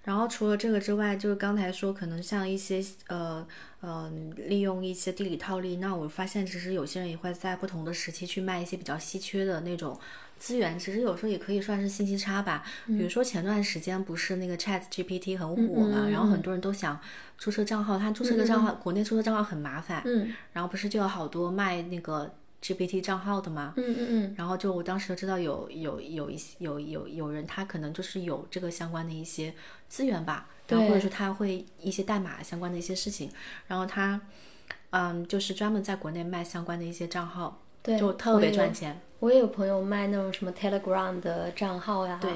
[0.07, 3.45] 然后除了这个之外，就是刚才说可能像一些呃
[3.81, 9.99] 呃利用一些地理套利，那我发现其实有些人也会在不同的时期去卖一些比较稀缺的那种
[10.37, 12.63] 资源，其实有时候也可以算是信息差吧。
[12.85, 16.97] 比如说前段时间不是那个 Chat GPT 很火嘛，然后很多人都想
[17.37, 22.33] 注册账号，他注册个账号，国内注册账号很麻烦，嗯，然后不是就有好多卖那个。
[22.61, 29.53] GPT 账号的嘛，嗯嗯嗯，然后就我当时就知道有有有一些有有有人他可能就是有这个相关的一些
[29.87, 33.29] 资源吧，然后或者说他会一些代码相关的一些事情，
[33.67, 34.19] 然后他
[34.89, 38.99] 嗯就是专门在国内卖相关的一些账号，对，就特别赚钱。
[39.19, 42.31] 我也有朋友卖那种什么 Telegram 的账号呀，对，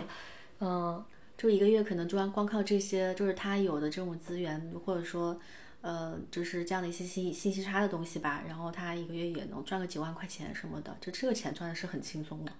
[0.60, 1.04] 嗯，
[1.38, 5.40] 就一个月可能就光光靠这些，就是他有的这种资源，或者说。
[5.82, 12.52] 呃，就是这样的一些信信息差的东西吧，然后他一个月也能赚个几万块钱什么的，就这个钱赚的是很轻松的。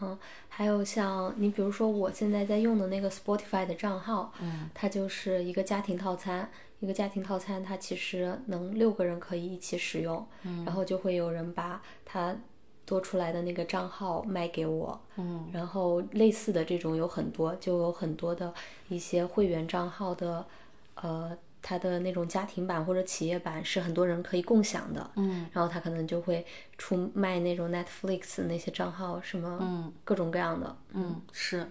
[0.00, 0.16] 嗯，
[0.48, 6.50] 还有像你比如说我现在在用的那个 Spotify 的账号，嗯，它就是一个家庭套餐，
[6.80, 12.36] 一个家庭套餐它其实能六个人可以一起使用，嗯，然后就会有人把它
[12.84, 18.52] 多出来的那个账号卖给我，嗯，然后类似的这种有很多，就有很多的
[18.88, 20.46] 一些会员账号的，
[20.96, 21.36] 呃。
[21.60, 26.44] 它的那种家庭版或者企业版是很多人可以共享的，嗯，然后他可能就会
[26.76, 31.70] 出卖那种 Netflix 那些账号，什么，嗯，各种各样的，嗯，是。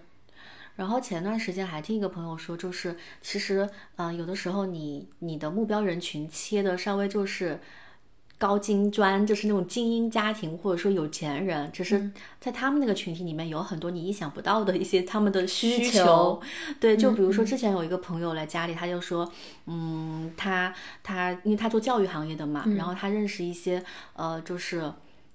[0.76, 7.58] 然后前段时间还听一个朋友说，就是其实，嗯，有的时候你你的目标人群切的稍微就是
[8.38, 12.08] 高精专，就是那种精英家庭或者说有钱人，只是
[12.40, 16.40] 在他们那个群体里面有很多你意想不到的一些他们的需求。
[16.78, 19.28] 对，就比如说之前有一个朋友来家里，他就说，
[19.66, 20.72] 嗯，他
[21.02, 23.82] 他因为他做教育行业的嘛，然后他认识一些
[24.14, 24.92] 呃，就是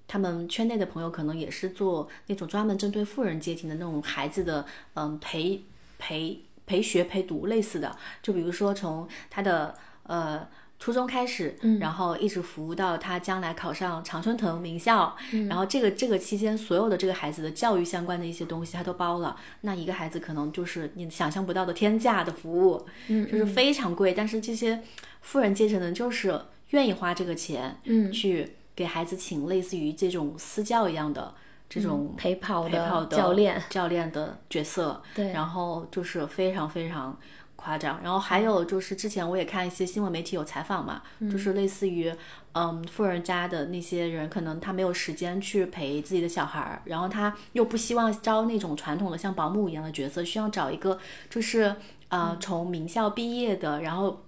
[0.08, 5.62] 他们圈内的朋友，可能也是做那种专门针对富人阶级的那种孩子的，嗯，陪
[6.00, 7.98] 陪陪学陪读类似的。
[8.22, 10.48] 就比如说从他的呃。
[10.84, 15.16] 初中开始，然后一直服务到他将来考上常春藤名校，
[15.48, 19.38] 然后这个这个期间所有的这个孩子的教育相关的一些东西他都包了。
[19.62, 24.14] 那一个孩子可能就是你想象不到的天价的服务，就是非常贵。
[24.14, 24.82] 但是这些
[25.22, 26.38] 富人阶层呢，就是
[26.72, 31.34] 愿意花这个钱，嗯，去给孩子请类似于这种私教一样的
[31.70, 37.18] 这种陪跑的教练教练的角色，对，然后就是非常非常。
[37.64, 41.02] 夸张，然后还有就是之前我也看一些新闻媒体有采访嘛，
[41.32, 42.14] 就是类似于，
[42.52, 51.00] 嗯，富人家的那些人，可能他没有时间去陪自己的小孩儿，然后他又不希望招那种传统的像保姆一样的角色，需要找一个
[51.30, 51.74] 就是
[52.10, 54.22] 呃从名校毕业的，然后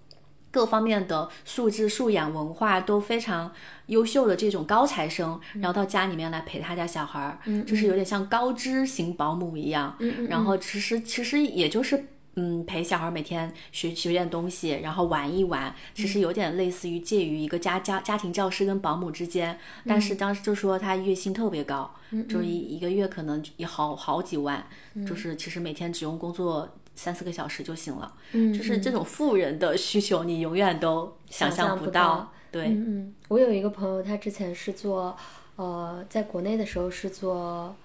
[0.50, 3.52] 各方面的素质、素养、文化都非常
[3.88, 9.98] 优秀的这种高材生，然后到家里面来陪他家小孩儿，就是有点像高知型保姆一样，
[10.30, 12.06] 然后其实其实也就是。
[12.36, 19.58] 嗯，陪小孩每天学学点东西，然后玩一玩，其实有点类似于介于一个家家家庭教师跟保姆之间。
[19.86, 21.90] 但是当时就说他月薪特别高，
[22.28, 24.68] 就一一个月可能也好好几万，
[25.08, 28.14] 就是其实每天只用工作三四个小时就行了。
[28.34, 32.32] 嗯，就是这种富人的需求，你永远都想象不到。
[32.52, 35.16] 对，嗯，我有一个朋友，他之前是做
[35.56, 37.76] 呃，在国内的时候是做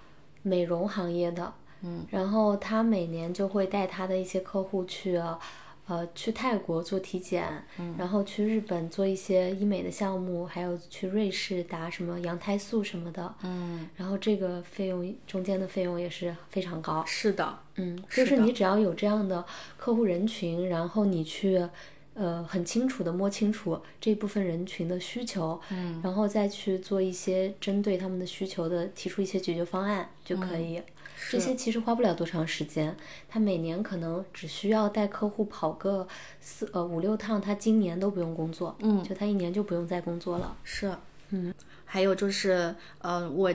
[0.43, 1.53] 美容行业的。
[1.83, 5.21] 嗯，然后他每年就会带他的一些客户去，
[5.87, 17.05] 呃，去泰国做体检，嗯，然后去日本做一些医美的项目，还有去瑞士打什么羊胎素什么的，嗯，然后这个费用中间的费用也是非常高。
[17.07, 19.45] 是的，嗯，就是你只要有这样的
[19.77, 21.61] 客户人群，然后你去，
[22.15, 30.81] 呃，很清楚的摸清楚这部分人群的需求，嗯，然后再去做一些针对他们的需求的提出一些解决方案就可以。
[31.29, 32.97] 这些其实花不了多长时间，
[33.29, 36.09] 他每年可能只需要带客户跑个
[36.41, 40.57] 四呃五六趟，他今年都不用工作，嗯，就他一年就不用再工作了。
[40.65, 40.93] 是，
[41.31, 41.53] 嗯，
[41.85, 43.53] 还有就是，呃，我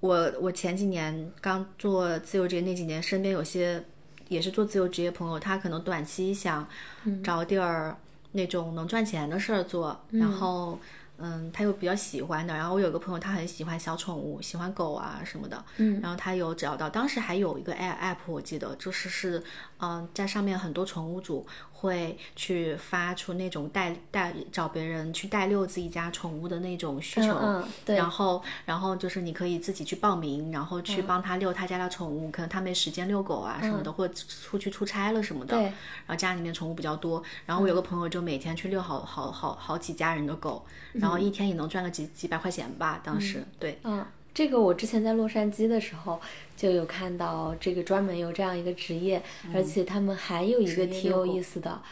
[0.00, 3.84] 我我前几年刚做自由职业那几年，身边有些
[4.28, 6.66] 也是做自由职业朋友，他可能短期想
[7.22, 7.96] 找点儿
[8.32, 10.72] 那种能赚钱的事儿做，然后。
[10.72, 10.78] 嗯，
[11.52, 12.54] 他又比较喜欢的。
[12.54, 15.64] 然后我有个朋友，他很喜欢小宠物，喜欢狗啊什么的。
[15.76, 19.42] 嗯，然后他有找到，当时还有一个 app，我记得就是是，
[19.80, 21.46] 嗯，在上面很多宠物主。
[21.82, 27.96] 会去发出那种带带找别人去带遛自己家宠物的那种需求，嗯，对。
[27.96, 35.56] 然后然后就是你可以自己去报名，然后去帮他遛他家的宠物，可能他没时间遛狗啊什么的，或者出去出差了什么的。
[35.56, 35.64] 对。
[35.64, 35.74] 然
[36.08, 43.00] 后家里面宠物比较多，然后我有个朋友就每天去遛好好好好几家人的狗，然后一天也能赚个几几百块钱吧。
[43.02, 43.80] 当时对。
[43.82, 44.06] 嗯。
[44.34, 46.18] 这个我之前在洛杉矶的时候
[46.56, 49.22] 就有看到，这个专门有这样一个职业，
[49.52, 51.82] 而且他们还有一个挺有意思的，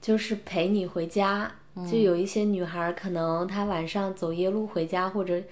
[0.00, 1.50] 就是陪你回家。
[1.90, 5.42] 就有一些女孩可能她晚上走夜路回家，或者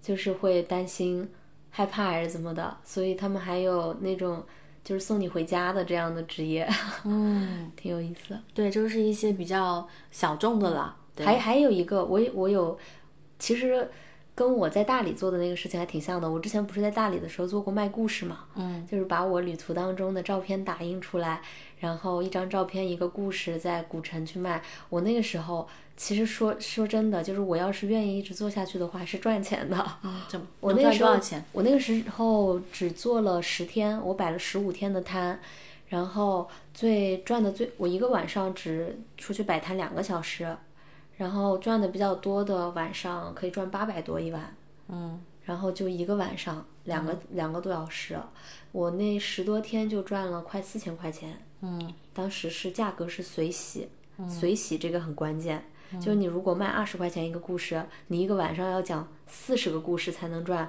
[0.00, 1.28] 就是会担心
[1.70, 4.44] 害怕还是怎么的，所以他们还有那种
[4.84, 6.68] 就是送你回家的这样的职业，
[7.04, 8.38] 嗯， 挺有意思。
[8.54, 10.96] 对，就是一些比较小众的了。
[11.18, 12.78] 还还有一个，我我有，
[13.38, 13.90] 其实。
[14.34, 16.30] 跟我在大理做的那个事情还挺像的。
[16.30, 21.42] 我之前不是在大理的时候做过卖故事嘛，嗯，就是把我旅途当中的照片打印出来，
[21.80, 24.62] 然后一张照片一个故事在古城去卖。
[24.88, 29.76] 我那个时候其实说说真的，就是我要是愿意一直做下去的话，是赚钱的。
[30.28, 30.46] 怎么？
[30.60, 31.14] 我那个时候
[31.52, 35.38] 我那个时候只做了十天，我摆了十五天的摊，
[35.88, 40.56] 然后最赚的最，我一个晚上只出去摆摊两个小时。
[41.22, 44.56] 然后赚的比较多的晚上可以赚八百多一晚，
[44.88, 48.18] 嗯，然后就一个晚上两个两个多小时，
[48.72, 53.88] 我那十多天就赚了快四千块钱，嗯，当时是价格是随喜，
[54.28, 55.64] 随喜这个很关键，
[56.00, 60.68] 就你如果卖二十块钱一个故事，你一个晚上要讲四十个故事才能赚。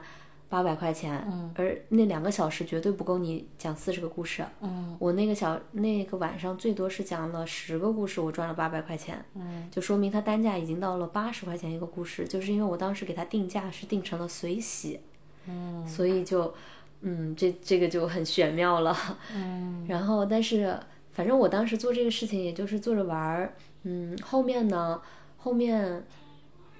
[0.54, 4.46] 八百块钱，而那两个小时绝对不够你讲四十个故事。
[4.62, 9.26] 嗯，我那个小那个晚上最多是讲了十个故事，我赚了八百块钱。
[9.34, 15.00] 嗯，就说明它单价已经到了八十块钱一个故事，就是因为我当时给它定价是定成了随喜。
[15.48, 16.54] 嗯，所以就，
[17.02, 18.96] 嗯，这这个就很玄妙了。
[19.34, 20.80] 嗯， 然后但是
[21.14, 23.56] 反正我当时做这个事情也就是做着玩儿。
[23.86, 25.02] 嗯，后面呢，
[25.38, 26.06] 后面。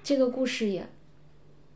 [0.06, 0.86] 这个故事也，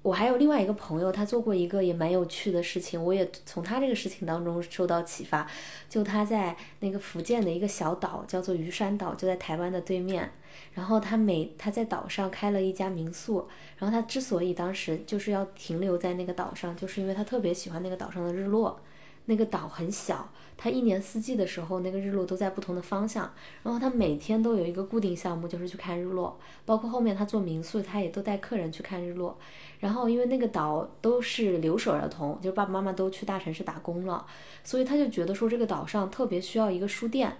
[0.08, 5.46] 我还有另外一个朋友，他做过一个也蛮有趣的事情，我也从他这个事情当中受到启发。
[5.86, 10.32] 就他在那个福建的一个小岛，叫做鱼山岛，就在台湾的对面。
[10.72, 13.46] 然后他每他在岛上开了一家民宿。
[13.76, 18.80] 然后他之所以当时就是要停留在那个岛上，就是因为他特别喜欢那个岛上的日落。
[19.26, 20.26] 那个岛很小，
[20.60, 23.32] 它一年四季的时候，那个日落都在不同的方向。
[23.62, 26.36] 然后他每天都有一个固定项目，就是去看日落。
[26.66, 29.38] 包括后面他做民宿，他也都带客人去看日落。
[29.78, 34.26] 然后因为那个岛都是留守儿童，就是爸爸妈妈都去大城市打工了，
[34.64, 37.38] 所以他就觉得说这个岛上特别需要一个书店，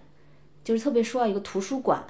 [0.62, 2.07] 就是特别需要一个图书馆，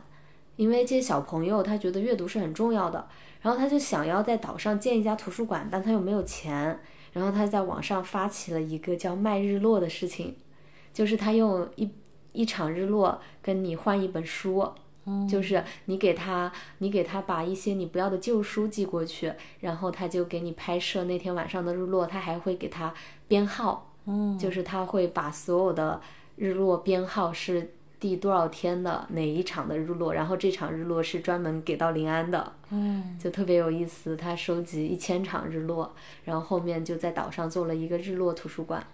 [0.56, 3.08] 因为这些小朋友他觉得阅读是很重要的。
[3.40, 6.78] 然后他就想要在岛上建一家图书馆，但他又没有钱。
[7.14, 10.36] 然后他在网上发起了一个叫卖日落的事情，
[10.98, 11.88] 就是他用一
[12.32, 14.68] 一场日落跟你换一本书，
[15.30, 22.92] 就是你给他，你给他把一些你不要的旧书寄过去，然后他就给你拍摄那天晚上的日落，他还会给他
[23.28, 23.92] 编号，
[24.40, 26.00] 就是他会把所有的
[26.34, 27.74] 日落编号是。
[28.00, 30.14] 第多少天的哪一场的日落？
[30.14, 34.16] 然后这场日落是专门给到临安的，嗯，就特别有意思。
[34.16, 35.92] 他收集一千场日落，
[36.24, 38.86] 然后后面就在岛上做了一个日落图书馆。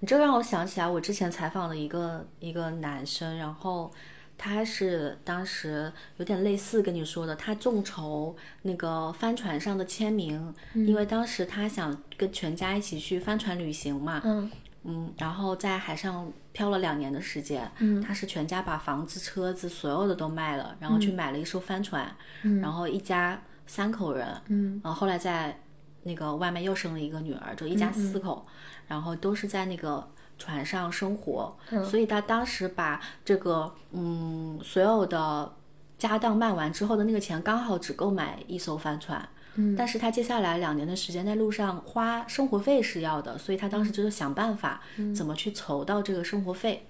[0.00, 3.92] 你这让我想起来，我之前采访了一个一个男生，然后
[4.36, 14.50] 他是当时有点类似跟你说的，他众筹那个帆船上的签名，因为当时他想跟全家一起去帆船旅行嘛，嗯。
[14.84, 22.10] 嗯，然后在海上漂了两年的时间，嗯，他是全家把房子、车子所有的都卖了，然后去买了一艘帆船，
[22.42, 25.60] 嗯，然后一家三口人，嗯，然后后来在
[26.08, 28.44] 那个外面又生了一个女儿，就一家四口，
[28.88, 30.08] 然后都是在那个
[30.38, 31.54] 船上生活，
[31.88, 35.52] 所以他当时把这个嗯所有的
[35.98, 39.28] 家当卖完之后的那个钱，刚好只够买一艘帆船。
[39.76, 44.80] 但是他接下来两年的时间在路上花生活费是要的，所以他当时就是想办法
[45.14, 46.86] 怎么去筹到这个生活费。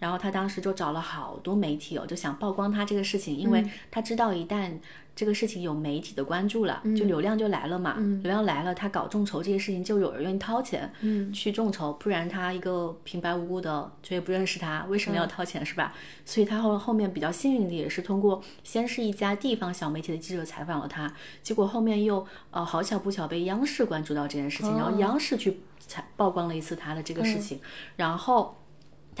[0.00, 4.72] 然后他当时就找了好多媒体哦，就想曝光他这个事情，因为他知道一旦
[5.14, 7.96] 这个事情有媒体的关注了，就流量就来了嘛。
[7.98, 10.90] 流量来了，他搞众筹这些事情就有人愿意掏钱
[11.32, 15.92] 去众筹，不然他一个平白无故的，谁也不认识他，为什么要掏钱是吧？
[16.24, 21.12] 所以他后后面比较幸运的也是通过先是一家地方小媒体的记者采访了他，
[21.42, 27.60] 结果后面又呃好巧不巧被央视关注到这件事情，然后央视去采曝光了一次他的这个事情，
[27.96, 28.56] 然后。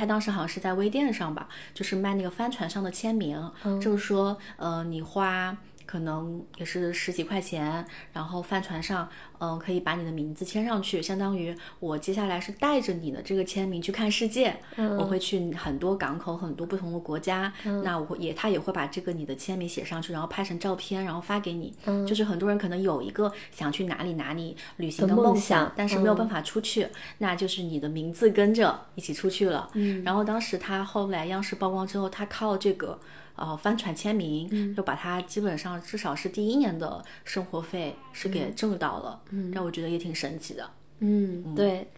[0.00, 3.38] 他当时好像是在微店上吧，就是卖那个帆船上的签名，
[3.80, 5.56] 就是说，呃，你花。
[5.86, 9.08] 可能也是十几块钱，然后帆船上，
[9.40, 21.74] 嗯，可以把你的名字签上去，相当于我接下来是带着你的这个签名去看世界，嗯我会去很多港口、很多不同的国家，嗯那我也他也会把这个你的签名写上去，然后拍成照片，然后发给你。
[21.86, 26.86] 嗯就是很多人可能有一个想去哪里哪里旅行的梦想，但是没有办法出去，
[27.18, 29.70] 那就是你的名字跟着一起出去了。
[30.04, 32.98] 然后当时他后来央视曝光之后，他靠这个。
[33.36, 39.18] 呃，帆船签名，就把他基本上至少是第一年的生活费是给挣到了，
[39.52, 40.70] 让我觉得也挺神奇的。
[41.00, 41.88] 嗯，对，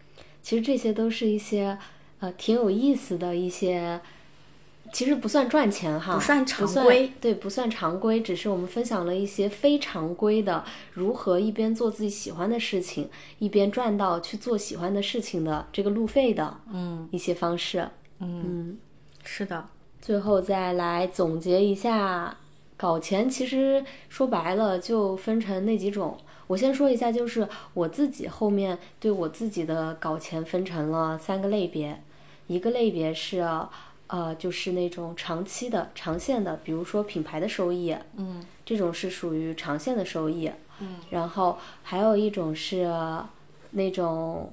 [0.41, 1.77] 其实这些都是一些
[2.19, 3.99] 呃挺有意思的一些，
[4.93, 17.89] 其实不算赚钱哈，不算常规，对，不算常规，只是我们分享了一些非常规的如何一边做自己喜欢的事情，一边赚到去做喜欢的事情的这个路费的，嗯，一些方式，
[18.19, 18.77] 嗯，
[19.23, 19.67] 是的。
[20.01, 22.37] 最后再来总结一下，
[22.77, 26.17] 搞钱其实说白了就分成那几种。
[26.47, 32.01] 我先说一下，就是我自己后面对我自己的搞钱分成了三个类别。
[32.47, 33.39] 一个类别是，
[34.07, 40.97] 呃，就是那种长期的、长线的，比如说品牌的收益，嗯，这种是属于长线的收益，嗯。
[41.09, 42.89] 然后还有一种是
[43.71, 44.51] 那种。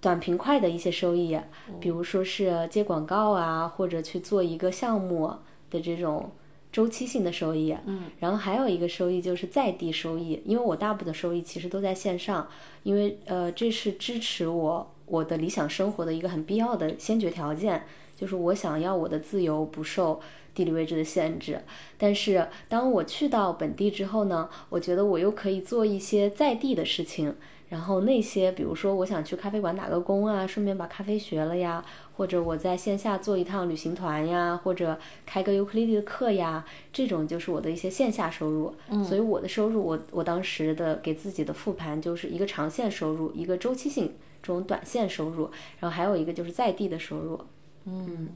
[0.00, 1.40] 短平快的一些收益，
[1.80, 5.32] 比如说是接广告啊，或者去做一个项目
[5.70, 6.30] 的这种
[6.74, 7.72] 周期性的收益。
[7.86, 12.48] 嗯，然后还有一个收益就是在地收益，因为我大部分的收益其实都在线上，
[12.82, 17.84] 因为呃这是支持我我的理想生活的一个很必要的先决条件，
[18.16, 20.20] 就是我想要我的自由不受
[20.52, 21.62] 地理位置的限制。
[21.96, 27.36] 但是当我去到本地之后呢，我觉得我又可以做一些在地的事情。
[27.74, 31.84] 然后那些，比如说我想去咖啡馆打个工啊，顺便把咖啡学了呀，
[32.16, 34.96] 或者我在线下做一趟旅行团呀，或者
[35.26, 38.72] 开个尤克里里的课呀，这种就是我的一些线下收入。
[38.90, 47.40] 嗯，所以我的收入，我我当时的给自己的复盘就是一个长线收入，一个周期性这种短线收入，然后还有一个就是在地的收入。
[47.86, 48.28] 嗯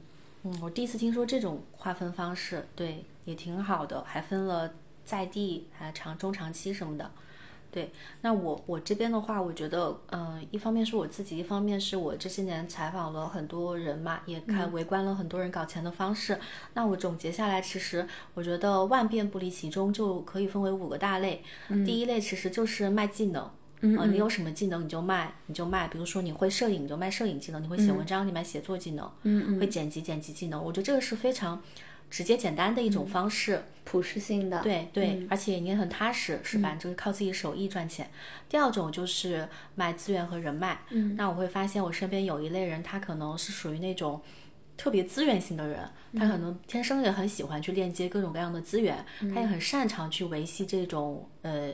[0.42, 4.68] 嗯，我第一次听说这种划分方式，对，也挺好的，还分了。
[5.04, 7.10] 在地还长中长期什么的。
[7.70, 7.90] 对，
[8.22, 16.38] 那我我这边的话，我觉得，嗯、一方面是我自己，一方面是我这些年采访了很多人嘛，也看围观了很多人搞钱的方式。
[16.74, 21.42] 那我总结下来，其实我觉得万变不离其中，就可以分为五个大类。
[21.84, 23.50] 第一类其实就是卖技能。
[23.80, 25.86] 嗯、你有什么技能你就卖，你就卖。
[25.86, 30.60] 比如说你会摄影，你就卖摄影技能；你会写文章，你卖写作技能；嗯嗯，会剪辑，剪辑技能。
[30.60, 31.62] 我觉得这个是非常
[32.10, 33.62] 直接简单的一种方式。
[33.84, 36.74] 普适性的，对对，而且你也很踏实，是吧？
[36.74, 38.10] 就是靠自己手艺赚钱。
[38.46, 40.82] 第二种就是卖资源和人脉。
[40.90, 44.20] 嗯，那我会发现我身边有一类人，他可能是属于那种
[44.76, 49.02] 特别资源型的人，他可能天生也很喜欢去链接各种各样的资源，
[49.34, 51.72] 他也很擅长去维系这种呃。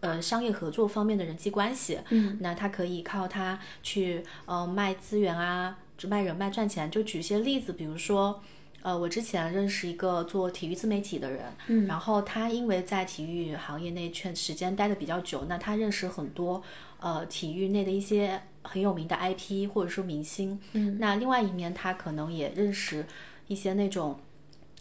[0.00, 6.90] 呃，商业合作方面的人际关系，嗯，那他可以靠他去呃卖资源啊，就卖人脉赚钱。
[6.90, 8.42] 就举一些例子，比如说，
[8.84, 16.62] 呃，我之前认识一个做体育自媒体的人，嗯，然后他因为在体育行业内圈时间待的比较久，那他认识很多
[17.00, 23.06] 呃体育内的一些很有名的 IP 或者说明星，嗯，那另外一面他可能也认识
[23.48, 24.20] 一些那种。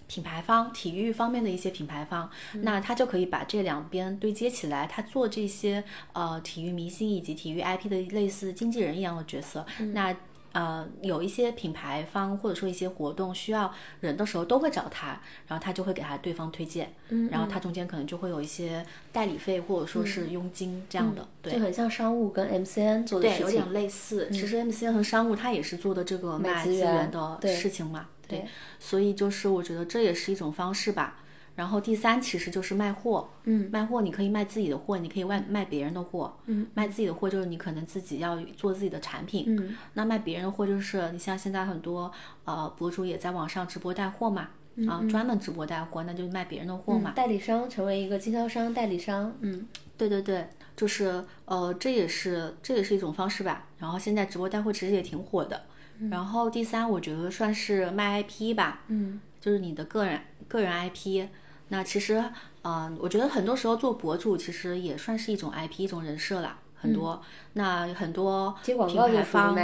[0.05, 2.29] 品牌方、体育方面的一些品牌方，
[2.61, 9.65] 那他就可以把这两边对接起来，他做这些呃体育明星以及体育 IP 的类似经纪人一样的角色。
[9.93, 10.15] 那
[10.53, 23.45] 呃有一些品牌方或者说一些活动需要人的时候，都会找他，然后他就会给他对方推荐，嗯然后他中间可能就会有一些代理费或者说是佣金这样的，对，就很像商务跟 MCN 做的对，事情。
[23.45, 24.29] 有点类似。
[24.31, 28.45] 其实 MCN 和商务它也是做的这个卖资源的事情嘛，对
[28.79, 31.19] 所以就是我觉得这也是一种方式吧。
[31.55, 42.11] 然后第三其实就是卖货，嗯，卖货你可以卖自己的货，你可以卖卖别人的货，嗯，卖自己的货就是你可能自己要做自己的产品，嗯，那卖别人的货就是你像现在很多
[42.45, 44.49] 呃博主也在网上直播带货嘛，
[44.89, 53.67] 啊，专门直播带货，那就卖别人的货嘛，代理商成为一个经销商、代理商，嗯，对对对，就是呃，这也是这也是一种方式吧。
[53.77, 55.61] 然后现在直播带货其实也挺火的。
[56.09, 61.27] 然后第三，我觉得算是卖 IP 吧，嗯，就是你的个人个人 IP。
[61.69, 62.23] 那其实，
[62.63, 66.57] 嗯、我觉得很多时候做博主其实也算是一种 IP，一种人设啦。
[66.75, 67.21] 很多，
[67.53, 69.57] 那很多品牌方。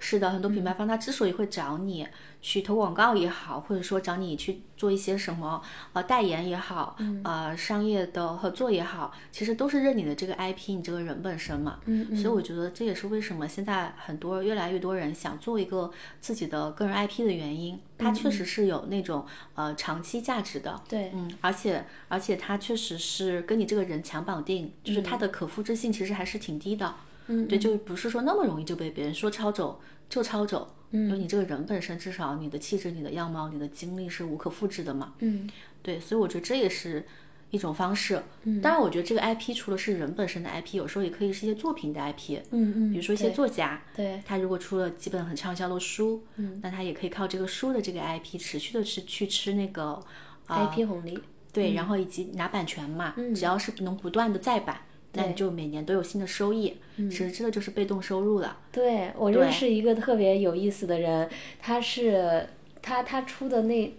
[0.00, 2.08] 是的，很多品牌方他之所以会找你
[2.44, 5.62] 去投广告也好，或者说找你去做一些什么
[5.94, 11.78] 呃代言也好，呃商业的合作也好，其实都是认你的这个 IP，你这个人本身嘛。
[11.86, 15.90] 嗯所以我觉得这也是为什么现在很多越来越多人想做一个
[16.20, 20.78] 自己的个人 IP 的原因，它确实是有那种呃长期价值的。
[20.86, 26.94] 对，嗯，而且而且它确实是跟你这个人强绑定，就是它的可复制性其实还是挺低的。
[27.28, 29.80] 嗯，对，就不是说那么容易就被别人说抄走
[30.10, 30.74] 就抄走。
[30.94, 35.14] 嗯，因为你这个人本身，至少你的气质、你的样貌、你的经历是无可复制的嘛。
[35.18, 35.50] 嗯，
[35.82, 37.04] 对，所以我觉得这也是
[37.50, 38.22] 一种方式。
[38.44, 42.38] 嗯，当然，我觉得这个 IP 除了是人本身的 IP，有时候也可以是一些作品的 IP。
[42.52, 50.00] 嗯嗯，比如说一些作家，对，他如果出了几本很畅销的书，嗯，那他也可以靠这个书的这个 IP 持续的去去吃那个、
[50.46, 51.18] 呃、IP 红利。
[51.52, 54.80] 对，然后以及拿版权嘛，只要是能不断的再版，
[55.14, 58.56] 那你就每年都有新的收益，其实这个就是被动收入了。
[58.70, 61.28] 对我认识一个特别有意思的人，
[61.60, 62.46] 他是
[62.82, 63.94] 他他出的那，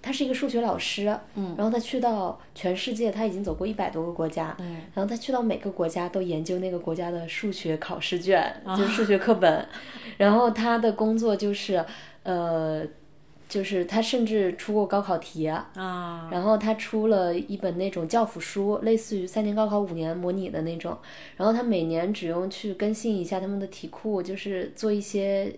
[0.00, 9.66] 他是一个数学老师，嗯，然后他去到全世界，他已经走过一百多个国家，嗯，然后他去到每个国家都研究那个国家的数学考试卷，就是数学课本，
[10.18, 11.84] 然后他的工作就是，
[12.22, 12.86] 呃。
[13.48, 15.70] 就是他甚至出过高考题啊，
[16.30, 20.96] 然后他出了一本那种教辅书，类似于三年高考五年模拟的那种。
[21.36, 25.54] 然后他每年只用去更新一下他们的题库，就是做一些，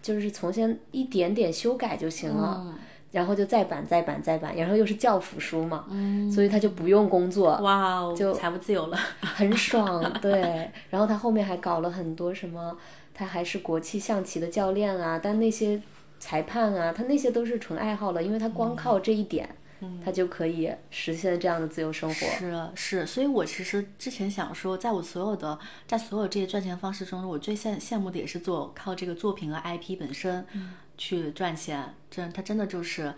[0.00, 2.78] 就是从先一点点修改就行了。
[3.10, 5.86] 然后就再版再版再版，然后又是教辅书嘛，
[6.34, 10.12] 所以他就不用工作，哇哦，就财务自由了， 很爽。
[10.20, 12.76] 对，然后他后面还搞了很多什么，
[13.14, 15.80] 他还是国际象棋的教练啊，但那些
[16.24, 19.46] 裁判啊，他那些都是纯爱好了，因为他光靠这一点，
[20.02, 22.14] 他就可以实现这样的自由生活。
[22.14, 30.46] 是是，所以我其实之前想说，在我所有的在所有这些赚钱方式中，我最羡羡慕的也是做靠这个作品和 IP 本身
[30.96, 33.12] 去赚钱，这他真的就是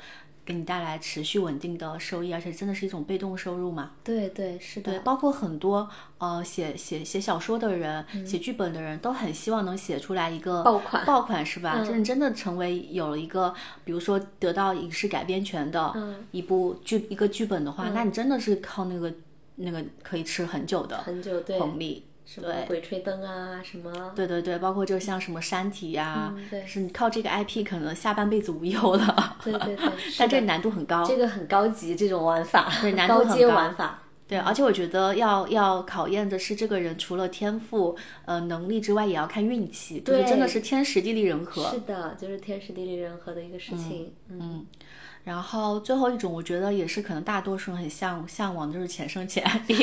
[0.47, 3.91] 给你带来持续稳定的收益，而且真的是一种被动收入嘛。
[4.05, 5.87] 对对是的，对，包括很多
[6.19, 11.85] 呃写写写小说的人、写剧本的人都很希望能写出来一个爆款爆款是吧？
[11.85, 13.53] 真、真的成为有了一个，
[13.85, 15.93] 比如说得到影视改编权的
[16.31, 19.13] 一部剧、一个剧本的话，那你真的是靠那个
[19.57, 22.05] 那个可以吃很久的很久对红利。
[22.27, 29.37] 什么鬼吹灯啊，什么对对对，包括就像什么山体呀、嗯对是你靠这个 IP 可能下半辈子无忧了。
[29.45, 31.05] 对对对， 但这难度很高。
[31.05, 34.03] 这个很高级，这种玩法，对难 度高阶很法。
[34.29, 41.71] 对，而且我觉得要要考验的是这个人除了天赋、呃能力之外，也要看运气，就是真的是天时地利人和。
[41.71, 44.13] 是的，就是天时地利人和的一个事情。
[44.29, 44.67] 嗯，
[45.27, 49.45] 然后最后一种，我觉得也是可能大多数人很向向往的，就是钱生钱。
[49.67, 49.75] 你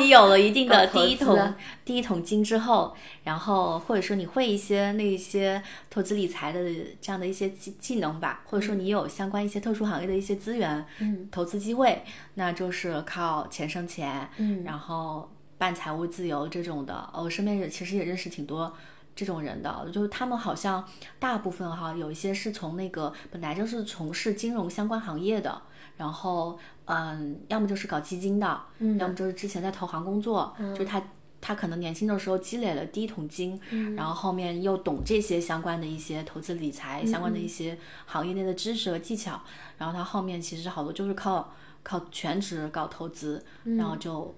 [0.00, 1.54] 你有了一定的第一桶
[1.84, 2.92] 第一桶金之后，
[3.22, 6.58] 然后或者说你会一些那些投资理财的
[7.00, 12.02] 这样的一些技技能吧，或者说你有相关一些特殊行业的一些资源、嗯投资机会，
[12.34, 17.08] 那就是靠钱生钱，嗯然后办财务自由这种的。
[17.14, 18.74] 呃我身边也其实也认识挺多。
[19.18, 20.88] 这种人的，就是他们好像
[21.18, 25.60] 大部分哈，有一些是从那个本来就是从事金融相关行业的，
[25.96, 31.02] 然后嗯，要么就是搞基金的，嗯要么就是之前在投行工作，就是他
[31.40, 37.76] 他可能年轻的时候积累了第一桶金，嗯然后后面又懂这些相关的一些投资理财、相关的一些
[38.06, 39.42] 行业内的知识和技巧，
[39.78, 44.32] 然后他后面其实好多就是靠靠全职搞投资，然后就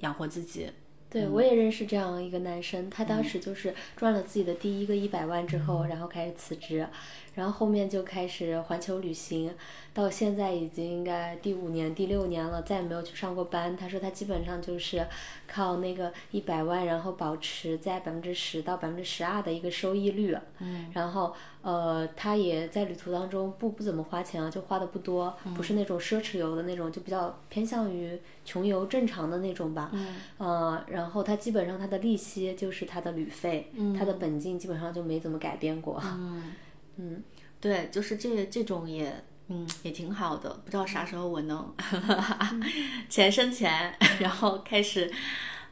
[0.00, 0.70] 养活自己。
[1.16, 6.86] 对，我也认识这样一个男生，他当时就是赚了自己的第一个一百万之后，然后开始辞职，
[7.36, 9.54] 然后后面就开始环球旅行，
[9.94, 13.76] 到现在已经应该第五年、第六年了，再也没有去上过班。
[13.76, 15.06] 他说他基本上就是
[15.46, 20.36] 靠那个一百万，然后保持在百分之十到百分之十二的一个收益率。
[20.60, 29.90] 嗯，然后呃，他也在旅途当中不不怎么花钱啊，就花的不多，不是那种奢侈游的那种，就比较偏向于穷游正常的那种吧。
[29.92, 36.00] 嗯，呃，然后他基本上他的利息就是他的旅费，他的本金基本上就没怎么改变过。
[36.02, 36.52] 嗯
[37.60, 39.24] 对，就是这这种也。
[39.48, 41.72] 嗯，也挺好的，不知道啥时候我能
[43.08, 45.08] 钱生钱，然后开始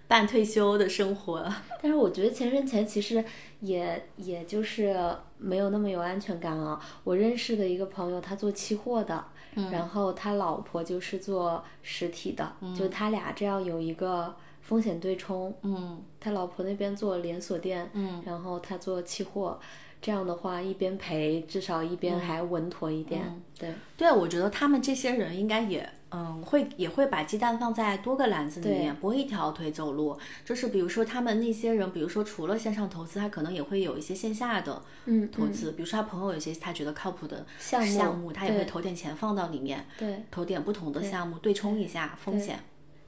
[0.07, 1.53] 半退休的生活。
[1.83, 3.25] 但是我觉得钱生钱其实
[3.59, 4.97] 也也就是
[5.39, 6.81] 没有那么有安全感啊。
[7.03, 9.25] 我认识的一个朋友，他做期货的，
[9.73, 15.53] 然后他老婆就是做实体的，就他俩这样有一个风险对冲。
[15.63, 19.59] 嗯他老婆那边做连锁店，嗯，然后他做期货。
[20.05, 23.41] 这样的话，一边赔，至少一边还稳妥一点。
[23.59, 30.19] 对，对，我觉得他们这些人应该也，嗯，会也会把鸡蛋放在多个篮子里面，不会一条腿走路。
[30.45, 35.73] 就是比如说他们那些人，比如说除了线上投资，他可能也会有一些线下的嗯，投资。
[35.73, 42.59] 比如说他朋友有些他觉得靠谱的项目项目，他也会投点钱放到里面，对投点不同的项目对冲一下风险。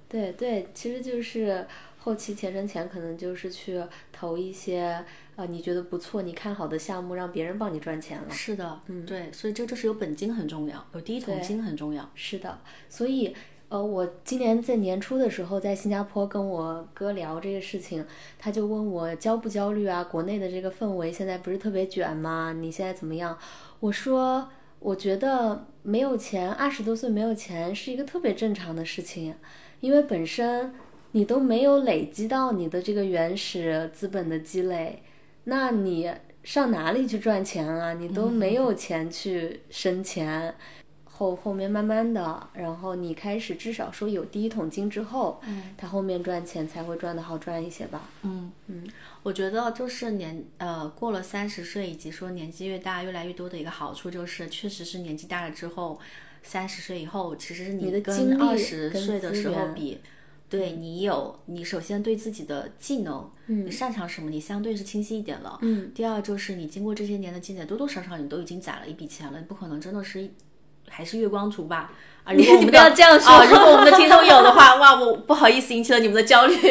[0.09, 1.67] 对对，其实就是
[1.99, 3.83] 后期钱生钱，可能就是去
[4.13, 5.05] 投一些
[5.37, 8.31] 呃你觉得不错、你看好的项目，让别人帮你赚钱了。
[8.31, 12.11] 是的，嗯对，所以这就是有本金很重要，有第一桶金很重要。
[12.15, 12.59] 是的，
[12.89, 13.35] 所以
[13.69, 18.07] 呃，我今年在年初的时候在新加坡跟我哥聊这个事情，
[18.39, 20.05] 他就问我焦不焦虑啊？
[20.05, 22.55] 国内的这个氛围现在不是特别卷吗？
[22.59, 23.37] 你现在怎么样？
[23.81, 24.49] 我说，
[24.79, 29.35] 我觉得没有钱，二十多岁没有钱是一个特别正常的事情，
[29.81, 30.73] 因为本身
[31.11, 35.03] 你都没有累积到你的这个原始资本的积累，
[35.49, 36.13] 那你
[36.45, 37.95] 上哪里去赚钱啊？
[37.95, 40.55] 你都没有钱去生钱。
[41.19, 48.11] 后后面慢慢的，然后你开始至少说有第一桶金之后，嗯，他后面赚钱才会赚的好赚一些吧。
[48.21, 48.87] 嗯嗯，
[49.23, 55.99] 我觉得就是年呃过了三十岁，以及说年纪越大越来越多的一个好处就是，确实是年纪大了之后，
[56.43, 59.99] 三十岁以后，其实你跟二十岁的时候比，
[60.49, 65.59] 对你有你首先对自己的技能，你擅长什么，你相对是清晰一点了。
[65.63, 70.31] 嗯，第二就是你经过这些年的积累，多多少少你都已经攒了一笔钱了，你不可能真的是
[70.89, 71.93] 还是月光族吧？
[72.25, 76.55] 啊，如果我们的 不要这样说啊，如果我们的听众有的话，哇，我不好意思引起了你们的焦虑。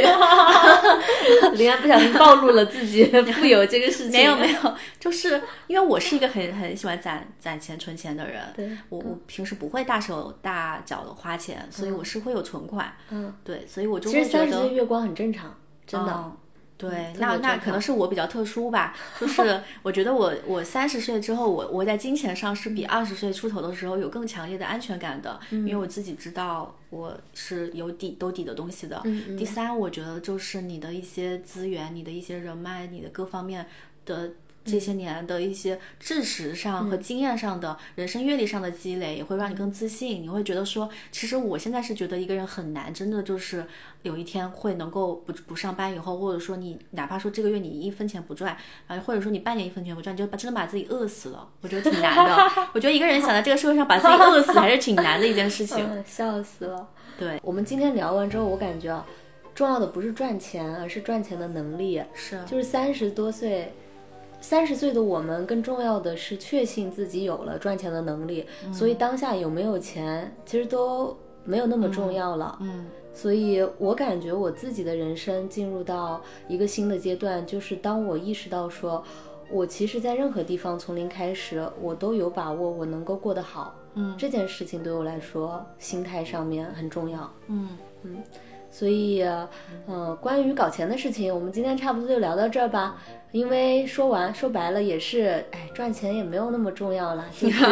[1.57, 4.11] 林安不小心暴露了自己富有这个事情。
[4.11, 16.11] 没有没有，就是因为我是一个很很喜欢攒攒钱存钱的人，对我我平时不会大手大脚的花钱，所以我是会有存款，嗯，对，所以我就其实会觉得三十岁月光很正常，真的。
[16.11, 16.37] 嗯
[16.77, 29.01] 对，那那可能是我比较特殊吧， 就是我觉得我我三十岁之后，我我在金钱上是比二十岁出头的时候有更强烈的安全感的，因为我自己知道我是有底兜底的东西的。
[29.05, 33.65] 嗯第三，我觉得就是你的一些资源、你的一些人脉、你的各方面
[34.05, 34.31] 的。
[34.65, 40.23] 这些年的一些知识上和经验上的、人生阅历上的积累，也会让你更自信。
[40.23, 43.65] 你会觉得说，其实我现在是觉得一个人很难，真的就是
[44.01, 52.67] 有一天会能够不不上班以后，或者说你哪怕说这个月你一分钱不赚，啊，或者说你半年一分钱不赚，你就把真的把自己饿死了，我觉得挺难的。
[52.73, 55.85] 我觉得一个人想在这个社会上把自己饿死，还是挺难的一件事情。
[55.87, 56.89] 嗯，笑死了。
[57.19, 59.05] 对，我们今天聊完之后，我感觉啊，
[59.53, 62.01] 重要的不是赚钱，而是赚钱的能力。
[62.13, 63.73] 是，就是三十多岁，
[64.41, 72.57] 三十岁的我们更重要的是确信自己有了赚钱的能力，所以当下有没有钱其实都没有那么重要了。
[72.61, 79.01] 嗯所以我感觉我自己的人生进入到一个新的阶段，就是当我意识到说，
[79.49, 83.73] 我其实在任何地方从零开始，我都有把握我能够过得好。
[83.93, 87.31] 嗯这件事情对我来说，心态上面很重要。
[87.47, 87.69] 嗯
[88.03, 88.17] 嗯
[88.77, 89.23] 所以，
[89.87, 92.97] 呃，关于搞钱的事情，我们今天差不多就聊到这儿吧。
[93.31, 97.63] 因为说完说白了也是，哎，赚钱也没有那么重要了， 就是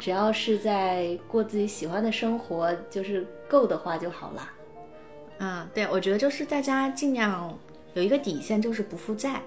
[0.00, 5.46] 只要是在过自己喜欢的生活，就是够的话就好了。
[5.46, 7.56] 啊，对，我觉得就是大家尽量
[7.94, 9.40] 有一个底线，就是不负债，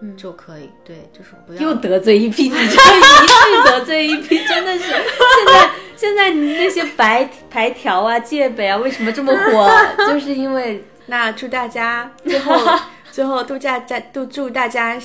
[0.00, 0.70] 嗯就可以。
[0.82, 1.74] 对，就是不要又。
[1.74, 4.84] 得罪一批，你这一句得罪一批，真的是。
[4.84, 5.70] 现在
[6.00, 9.70] 现在你那些白白条啊、戒备啊，为什么这么火？
[10.08, 12.54] 就是因为 那祝大家最后
[13.12, 14.98] 最后度假在都祝大家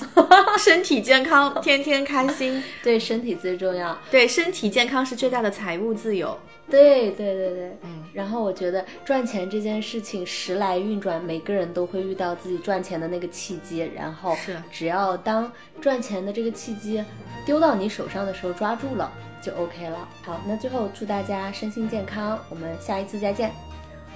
[0.58, 2.64] 身体健康，天天开心。
[2.82, 3.98] 对身体最重要。
[4.10, 6.40] 对，身体健康是最大的财务自由。
[6.70, 8.06] 对对对对，嗯。
[8.14, 15.52] 然后我觉得赚钱这件事情时来运转，每个人都会遇到自己赚钱的那个契机，然后是只要当
[15.82, 17.04] 赚钱的这个契机
[17.46, 19.12] 丢到你手上的时候抓住了，
[19.46, 20.08] 就 OK 了。
[20.26, 23.52] 好，那最后祝大家身心健康，我们下一次再见。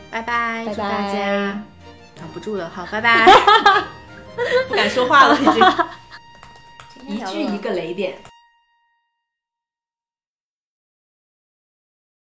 [0.10, 1.64] 拜拜，拜祝大拜家。
[2.20, 3.28] 挡不住了，好，拜拜。
[4.68, 7.16] 不敢说话了，已经。
[7.16, 8.18] 一句一个雷点。